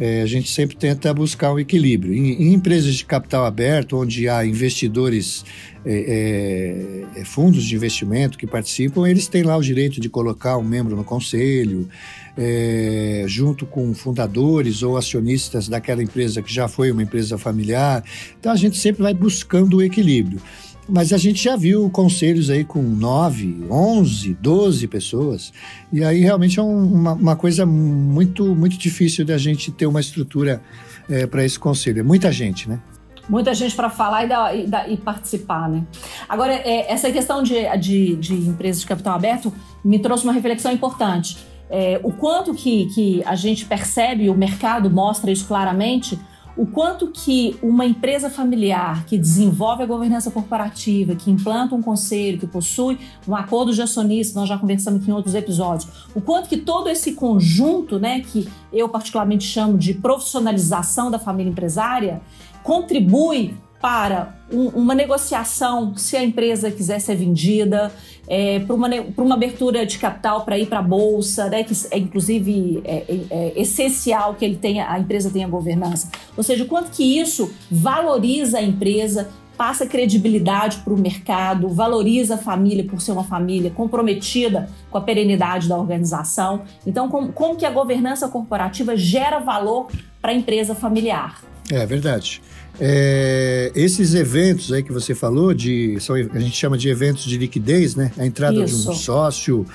[0.00, 2.12] É, a gente sempre tenta buscar um equilíbrio.
[2.12, 5.44] Em, em empresas de capital aberto, onde há investidores,
[5.84, 10.64] é, é, fundos de investimento que participam, eles têm lá o direito de colocar um
[10.64, 11.88] membro no conselho,
[12.36, 18.02] é, junto com fundadores ou acionistas daquela empresa que já foi uma empresa familiar.
[18.40, 20.40] Então a gente sempre vai buscando o equilíbrio.
[20.88, 25.52] Mas a gente já viu conselhos aí com 9, 11, 12 pessoas.
[25.92, 29.86] E aí realmente é um, uma, uma, coisa muito, muito difícil de a gente ter
[29.86, 30.60] uma estrutura
[31.08, 32.00] é, para esse conselho.
[32.00, 32.80] É muita gente, né?
[33.28, 35.86] Muita gente para falar e, dar, e, dar, e, participar, né?
[36.28, 39.52] Agora, é, essa questão de, de, de empresas de capital aberto
[39.84, 41.38] me trouxe uma reflexão importante.
[41.70, 46.18] É, o quanto que, que a gente percebe, o mercado mostra isso claramente,
[46.56, 52.38] o quanto que uma empresa familiar que desenvolve a governança corporativa, que implanta um conselho,
[52.38, 56.48] que possui um acordo de acionistas, nós já conversamos aqui em outros episódios, o quanto
[56.48, 62.20] que todo esse conjunto, né, que eu particularmente chamo de profissionalização da família empresária,
[62.62, 67.92] contribui para um, uma negociação se a empresa quiser ser vendida,
[68.28, 71.98] é, para uma, uma abertura de capital para ir para a bolsa, né, que é
[71.98, 76.10] inclusive é, é, é, essencial que ele tenha, a empresa tenha governança.
[76.36, 82.38] Ou seja, quanto que isso valoriza a empresa, passa credibilidade para o mercado, valoriza a
[82.38, 86.62] família por ser uma família comprometida com a perenidade da organização.
[86.86, 89.88] Então, como, como que a governança corporativa gera valor
[90.22, 91.42] para a empresa familiar?
[91.70, 92.40] É verdade.
[92.78, 97.36] É, esses eventos aí que você falou, de, são, a gente chama de eventos de
[97.36, 98.12] liquidez, né?
[98.18, 98.82] A entrada Isso.
[98.82, 99.66] de um sócio,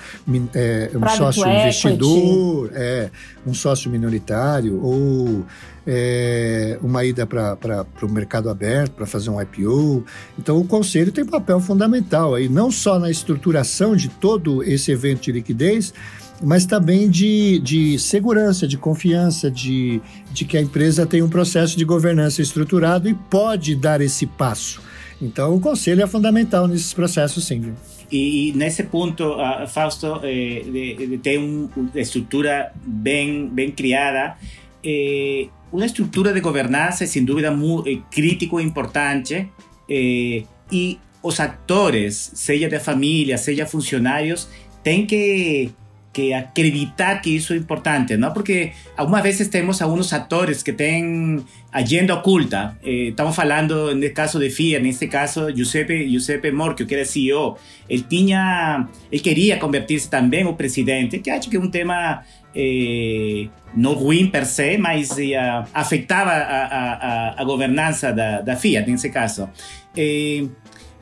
[0.53, 3.09] é, um sócio investidor, é,
[3.45, 5.45] um sócio minoritário, ou
[5.85, 10.03] é, uma ida para o mercado aberto para fazer um IPO.
[10.37, 15.21] Então, o conselho tem papel fundamental aí, não só na estruturação de todo esse evento
[15.21, 15.93] de liquidez,
[16.41, 21.77] mas também de, de segurança, de confiança, de, de que a empresa tem um processo
[21.77, 24.81] de governança estruturado e pode dar esse passo.
[25.21, 27.73] Então, o conselho é fundamental nesses processos, sim.
[28.11, 34.35] E, e nesse ponto, uh, Fausto, eh, de, de ter uma estrutura bem, bem criada,
[34.83, 39.49] eh, uma estrutura de governança é, sem dúvida, muito eh, crítico e importante.
[39.89, 44.47] Eh, e os atores, seja da família, seja funcionários,
[44.83, 45.71] têm que
[46.15, 48.33] que acreditar que eso es importante, ¿no?
[48.33, 51.43] Porque algunas veces tenemos algunos actores que tienen
[51.73, 52.77] agenda oculta.
[52.83, 56.95] Eh, estamos hablando en el caso de FIA, en este caso Giuseppe, Giuseppe Morchio, que
[56.95, 57.57] era CEO.
[57.89, 63.49] Él, tenía, él quería convertirse también en presidente, que acho que es un tema eh,
[63.75, 65.35] no ruim per se, mas eh,
[65.73, 69.49] afectava a, a, a, governança da, da Fiat, nesse caso.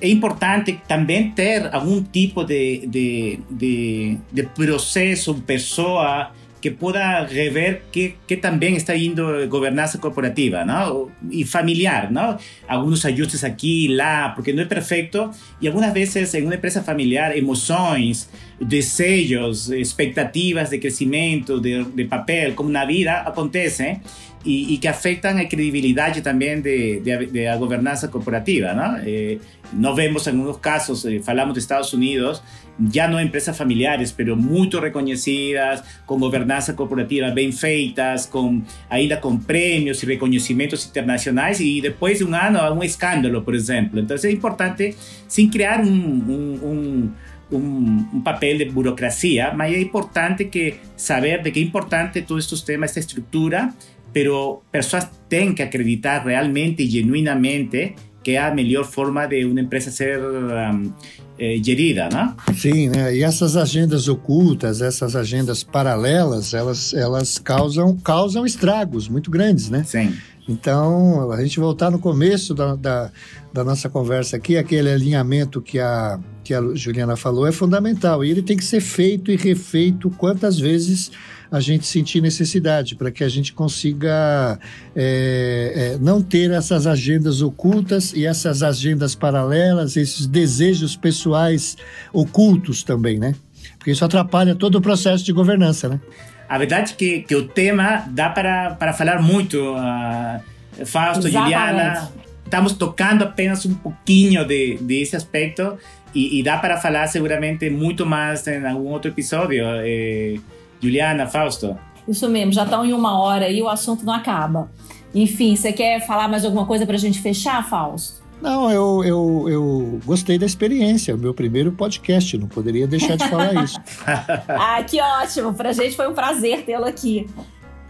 [0.04, 6.30] É importante também ter algum tipo de, de, de, de processo, pessoa
[6.60, 11.10] que pueda rever que, que también está yendo gobernanza corporativa ¿no?
[11.32, 12.38] y familiar, ¿no?
[12.68, 15.32] algunos ajustes aquí y lá, porque no es perfecto
[15.62, 18.30] y algunas veces en una empresa familiar emociones,
[18.60, 24.02] deseos, expectativas de crecimiento, de, de papel, como una vida, acontece
[24.44, 28.74] y, y, que afectan a credibilidad también de, de, de la gobernanza corporativa.
[28.74, 28.98] ¿no?
[29.06, 29.40] Eh,
[29.74, 32.44] no vemos en algunos casos, eh, hablamos de Estados Unidos,
[32.78, 39.44] ya no empresas familiares, pero muy reconocidas, con gobernanza corporativa bien feitas, con, ainda con
[39.44, 44.00] premios y reconocimientos internacionales y después de un año un escándalo, por ejemplo.
[44.00, 44.96] Entonces es importante,
[45.28, 47.16] sin crear un, un,
[47.52, 52.66] un, un papel de burocracia, pero es importante que saber de qué importante todos estos
[52.66, 53.74] temas, esta estructura,
[54.14, 59.60] pero personas tienen que acreditar realmente y genuinamente que é a melhor forma de uma
[59.60, 60.94] empresa ser um,
[61.38, 62.34] é, gerida, né?
[62.56, 63.16] Sim, né?
[63.16, 69.84] E essas agendas ocultas, essas agendas paralelas, elas, elas causam, causam estragos muito grandes, né?
[69.84, 70.14] Sim.
[70.48, 73.12] Então, a gente voltar no começo da, da,
[73.54, 78.24] da, nossa conversa aqui, aquele alinhamento que a, que a Juliana falou é fundamental.
[78.24, 81.12] E ele tem que ser feito e refeito quantas vezes
[81.54, 84.58] a gente sentir necessidade, para que a gente consiga
[84.96, 91.78] é, é, não ter essas agendas ocultas e essas agendas paralelas, esses desejos pessoais
[92.12, 93.36] ocultos também, né?
[93.78, 96.02] Porque isso atrapalha todo o processo de governança, né?
[96.50, 101.54] A verdade é que, que o tema dá para, para falar muito, uh, Fausto, Exatamente.
[101.54, 102.12] Juliana.
[102.46, 105.78] Estamos tocando apenas um pouquinho de, desse aspecto
[106.16, 109.64] e, e, dá para falar seguramente muito mais em algum outro episódio.
[109.66, 110.36] Eh,
[110.84, 111.78] Juliana, Fausto.
[112.06, 114.70] Isso mesmo, já estão em uma hora e o assunto não acaba.
[115.16, 118.22] Enfim, você quer falar mais alguma coisa para a gente fechar, Fausto?
[118.42, 123.26] Não, eu, eu, eu gostei da experiência, o meu primeiro podcast, não poderia deixar de
[123.30, 123.80] falar isso.
[124.50, 125.54] ah, que ótimo!
[125.54, 127.26] Para a gente foi um prazer tê-lo aqui.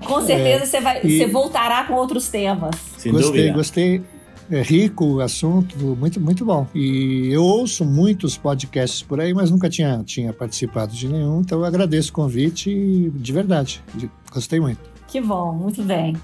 [0.06, 1.18] Com certeza é, você, vai, e...
[1.18, 2.76] você voltará com outros temas.
[2.98, 3.54] Sem gostei, dúvida.
[3.54, 4.04] gostei
[4.52, 6.68] é rico o assunto, muito, muito bom.
[6.74, 11.60] E eu ouço muitos podcasts por aí, mas nunca tinha, tinha participado de nenhum, então
[11.60, 13.84] eu agradeço o convite de verdade.
[14.32, 14.82] Gostei muito.
[15.08, 16.16] Que bom, muito bem.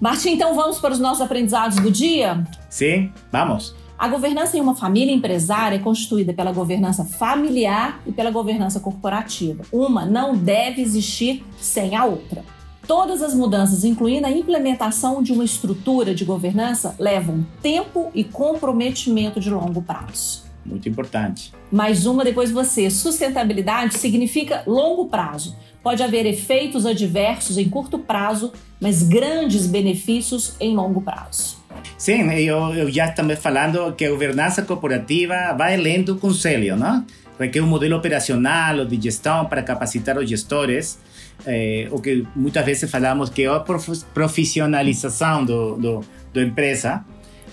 [0.00, 2.46] Martim, então vamos para os nossos aprendizados do dia?
[2.68, 3.74] Sim, vamos.
[3.98, 9.64] A governança em uma família empresária é constituída pela governança familiar e pela governança corporativa.
[9.72, 12.44] Uma não deve existir sem a outra.
[12.86, 19.40] Todas as mudanças, incluindo a implementação de uma estrutura de governança, levam tempo e comprometimento
[19.40, 20.44] de longo prazo.
[20.64, 21.52] Muito importante.
[21.70, 22.88] Mais uma depois você.
[22.88, 25.56] Sustentabilidade significa longo prazo.
[25.82, 31.58] Pode haver efeitos adversos em curto prazo, mas grandes benefícios em longo prazo.
[31.98, 37.04] Sim, eu, eu já estamos falando que a governança corporativa vai além do conselho, não?
[37.38, 40.98] Requer um modelo operacional ou de gestão para capacitar os gestores
[41.44, 46.00] é, o que muitas vezes falamos que é a profissionalização do, do,
[46.32, 47.04] do empresa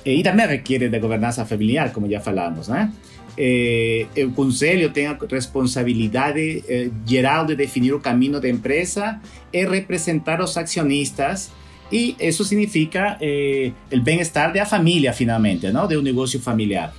[0.06, 2.92] e também requer da governança familiar, como já falamos, né?
[3.36, 6.64] É, o conselho tem a responsabilidade
[7.04, 9.20] geral de definir o caminho da empresa
[9.52, 11.52] e representar os acionistas
[11.94, 16.92] e isso significa é, o bem-estar da família, finalmente, de um negócio familiar.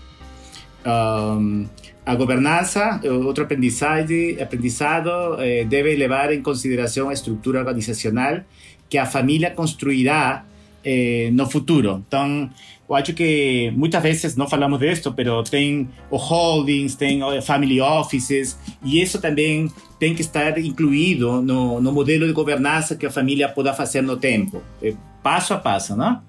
[0.87, 1.67] Um,
[2.07, 8.41] a governança, outro aprendizagem, aprendizado, eh, deve levar em consideração a estrutura organizacional
[8.89, 10.45] que a família construirá
[10.85, 12.05] eh, no futuro.
[12.07, 12.51] Então,
[12.87, 18.59] eu acho que muitas vezes não falamos disso, mas tem os holdings, tem family offices,
[18.85, 23.49] e isso também tem que estar incluído no, no modelo de governança que a família
[23.49, 26.21] possa fazer no tempo, eh, passo a passo, não?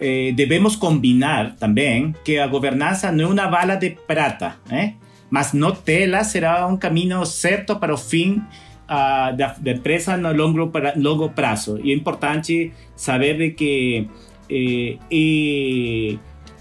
[0.00, 4.94] Eh, devemos combinar também que a governança não é uma bala de prata, né?
[5.34, 8.40] Mas no tela será um caminho certo para o fim
[8.86, 11.80] uh, da, da, empresa no longo, longo prazo.
[11.82, 14.08] E é importante saber que
[14.48, 16.16] eh, eh,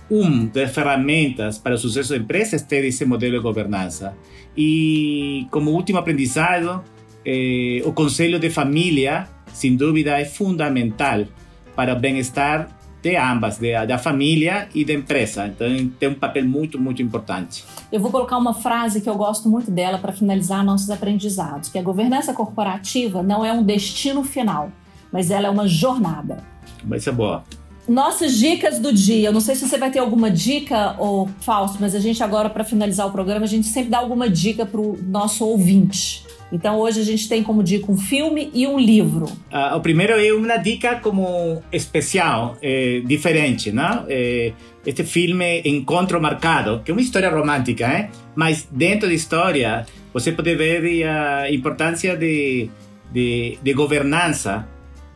[0.10, 4.18] uma das ferramentas para o sucesso da empresa é ter modelo de governança.
[4.58, 6.84] E como último aprendizado,
[7.24, 11.28] eh, o conselho de família, sem dúvida, é fundamental
[11.76, 12.70] para o bem-estar
[13.04, 15.46] de ambas, de, da família e da empresa.
[15.46, 15.68] Então
[16.00, 17.66] tem um papel muito, muito importante.
[17.92, 21.78] Eu vou colocar uma frase que eu gosto muito dela para finalizar nossos aprendizados, que
[21.78, 24.72] a governança corporativa não é um destino final,
[25.12, 26.38] mas ela é uma jornada.
[26.82, 27.44] Vai ser boa.
[27.86, 29.28] Nossas dicas do dia.
[29.28, 32.50] Eu não sei se você vai ter alguma dica, ou Fausto, mas a gente agora,
[32.50, 36.26] para finalizar o programa, a gente sempre dá alguma dica para o nosso ouvinte.
[36.54, 39.26] Então hoje a gente tem como dica um filme e um livro.
[39.26, 44.04] Uh, o primeiro é uma dica como especial, é, diferente, né?
[44.08, 44.54] É,
[44.86, 48.10] este filme Encontro Marcado, que é uma história romântica, é?
[48.36, 52.70] mas dentro da história você pode ver a importância de,
[53.12, 54.68] de, de governança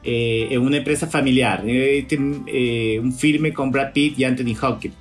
[0.07, 1.61] é uma empresa familiar.
[1.67, 4.57] É, tem é, um filme com Brad Pitt e Anthony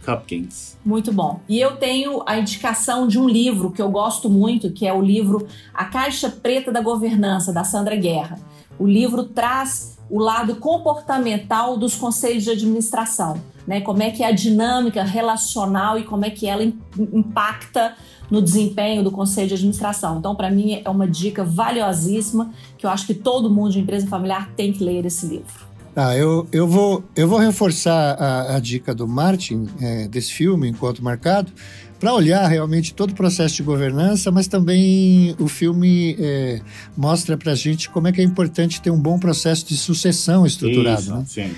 [0.06, 0.76] Hopkins.
[0.84, 1.40] Muito bom.
[1.48, 5.00] E eu tenho a indicação de um livro que eu gosto muito, que é o
[5.00, 8.38] livro A Caixa Preta da Governança, da Sandra Guerra.
[8.78, 13.80] O livro traz o lado comportamental dos conselhos de administração, né?
[13.80, 17.94] Como é que é a dinâmica relacional e como é que ela impacta
[18.30, 20.18] no desempenho do conselho de administração.
[20.18, 24.06] Então, para mim, é uma dica valiosíssima que eu acho que todo mundo de empresa
[24.06, 25.66] familiar tem que ler esse livro.
[25.94, 30.68] Ah, eu, eu, vou, eu vou reforçar a, a dica do Martin, é, desse filme,
[30.68, 31.50] Enquanto Marcado,
[31.98, 36.60] para olhar realmente todo o processo de governança, mas também o filme é,
[36.94, 40.44] mostra para a gente como é que é importante ter um bom processo de sucessão
[40.44, 41.00] estruturado.
[41.00, 41.24] Isso, né?
[41.26, 41.54] sim.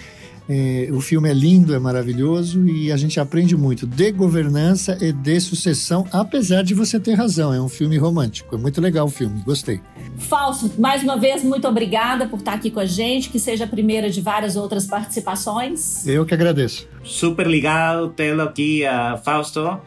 [0.48, 5.12] É, o filme é lindo, é maravilhoso e a gente aprende muito de governança e
[5.12, 7.52] de sucessão, apesar de você ter razão.
[7.52, 8.54] É um filme romântico.
[8.54, 9.80] É muito legal o filme, gostei.
[10.16, 13.28] Fausto, mais uma vez, muito obrigada por estar aqui com a gente.
[13.28, 16.06] Que seja a primeira de várias outras participações.
[16.06, 16.88] Eu que agradeço.
[17.04, 19.78] Super legal tê-lo aqui, uh, Fausto.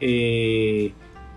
[0.00, 0.92] E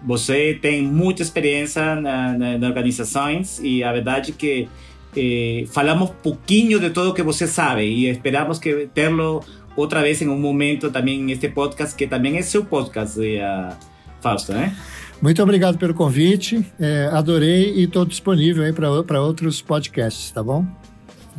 [0.06, 4.70] você tem muita experiência na, na, na organizações e a verdade é que
[5.16, 9.44] eh, falamos pouquinho de tudo que você sabe e esperamos que tê-lo
[9.76, 13.76] outra vez em um momento também neste podcast, que também é seu podcast, uh,
[14.22, 14.76] Fausto, né?
[15.22, 20.66] Muito obrigado pelo convite, é, adorei e estou disponível aí para outros podcasts, tá bom?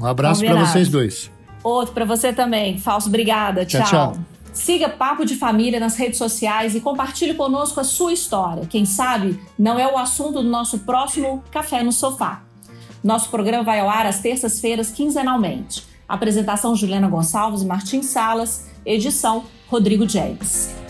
[0.01, 1.31] Um abraço para vocês dois.
[1.63, 2.79] Outro para você também.
[2.79, 3.65] Fausto, obrigada.
[3.65, 3.83] tchau.
[3.83, 4.13] tchau.
[4.13, 4.25] tchau.
[4.55, 8.65] Siga Papo de Família nas redes sociais e compartilhe conosco a sua história.
[8.67, 12.44] Quem sabe não é o assunto do nosso próximo Café no Sofá.
[13.05, 15.85] Nosso programa vai ao ar às terças-feiras, quinzenalmente.
[16.09, 18.71] Apresentação Juliana Gonçalves e Martins Salas.
[18.87, 20.84] Edição Rodrigo James.